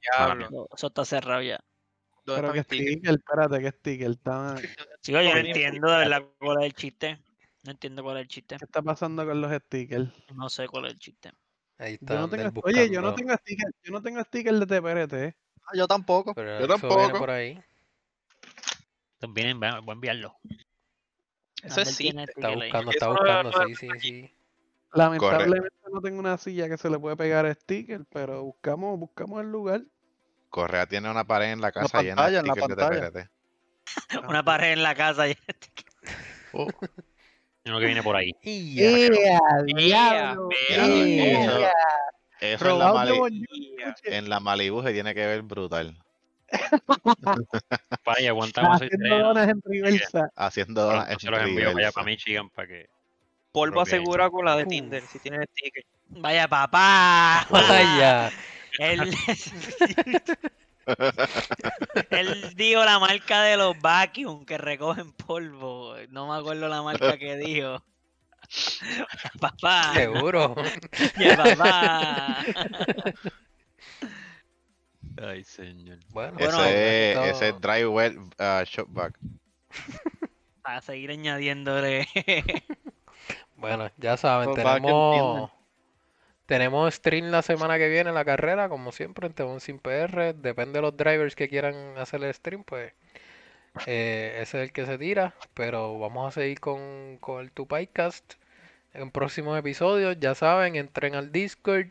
[0.00, 0.48] Diablo.
[0.50, 1.60] no, eso está cerrado ya.
[2.24, 4.10] ¿Dónde Pero que sticker, espérate, que sticker.
[4.10, 4.56] Está...
[5.02, 7.18] Chico, yo no entiendo de verdad cuál es el chiste.
[7.62, 8.56] No entiendo cuál es el chiste.
[8.58, 10.10] ¿Qué está pasando con los stickers?
[10.34, 11.30] No sé cuál es el chiste.
[11.30, 12.14] Yo Ahí está.
[12.14, 15.12] no Ander tengo, oye, yo no tengo sticker, yo no tengo sticker de TPRT.
[15.14, 15.36] ¿eh?
[15.64, 16.34] Ah, yo tampoco.
[16.34, 17.18] Pero Yo viene tampoco.
[17.18, 17.62] por ahí.
[19.22, 20.34] A voy a enviarlo.
[21.62, 22.08] Eso es sí.
[22.08, 24.34] Está buscando, está buscando, sí, sí, sí.
[24.92, 29.50] Lamentablemente no tengo una silla que se le puede pegar sticker, pero buscamos, buscamos el
[29.50, 29.82] lugar.
[30.48, 33.10] Correa tiene una pared en la casa llena pantalla, de stickers de pantalla.
[33.10, 34.28] TPRT.
[34.28, 35.28] Una pared en la casa.
[35.28, 35.36] y-
[36.52, 38.32] Uno que viene por ahí.
[42.40, 43.30] Eso, de
[44.04, 45.96] en la Malibu se tiene que ver brutal.
[48.06, 50.30] Ahí, aguantamos el Haciendo donas en reversa.
[50.36, 52.88] Haciendo donas en Se los envío para allá, para Michigan, para que...
[53.52, 53.88] Polvo Ok.
[53.88, 54.66] asegura con la de.
[54.66, 55.84] Tinder, si tiene sticker.
[56.08, 57.46] Vaya papá.
[57.50, 58.30] Vaya.
[58.78, 59.12] Él,
[62.10, 65.96] él dijo la marca de los vacuum que recogen polvo.
[66.10, 67.82] No me acuerdo la marca que dijo.
[69.40, 69.92] Papá.
[69.94, 70.54] Seguro.
[71.18, 72.44] Ya, papá.
[75.20, 75.98] Ay, señor.
[76.10, 79.18] Bueno, Ese, Bueno, es, esto- ese es uh, Shopback.
[80.62, 82.06] Para seguir añadiéndole.
[83.56, 85.50] Bueno, ya saben, tenemos
[86.46, 90.32] tenemos stream la semana que viene en la carrera, como siempre, en Tebón sin PR.
[90.34, 92.94] Depende de los drivers que quieran hacer el stream, pues
[93.86, 95.34] eh, ese es el que se tira.
[95.52, 98.34] Pero vamos a seguir con, con el Tupacast
[98.94, 100.16] en próximos episodios.
[100.18, 101.88] Ya saben, entren al Discord,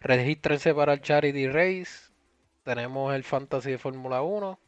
[0.00, 2.07] regístrense para el Charity Race.
[2.68, 4.58] Tenemos el Fantasy de Fórmula 1.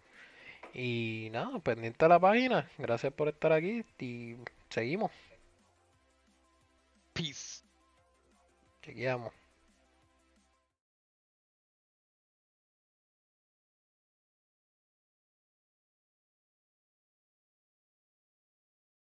[0.73, 2.67] Y nada, pendiente de la página.
[2.79, 4.37] Gracias por estar aquí y
[4.71, 5.11] seguimos.
[7.13, 7.63] Peace.
[8.81, 9.35] Chequeamos.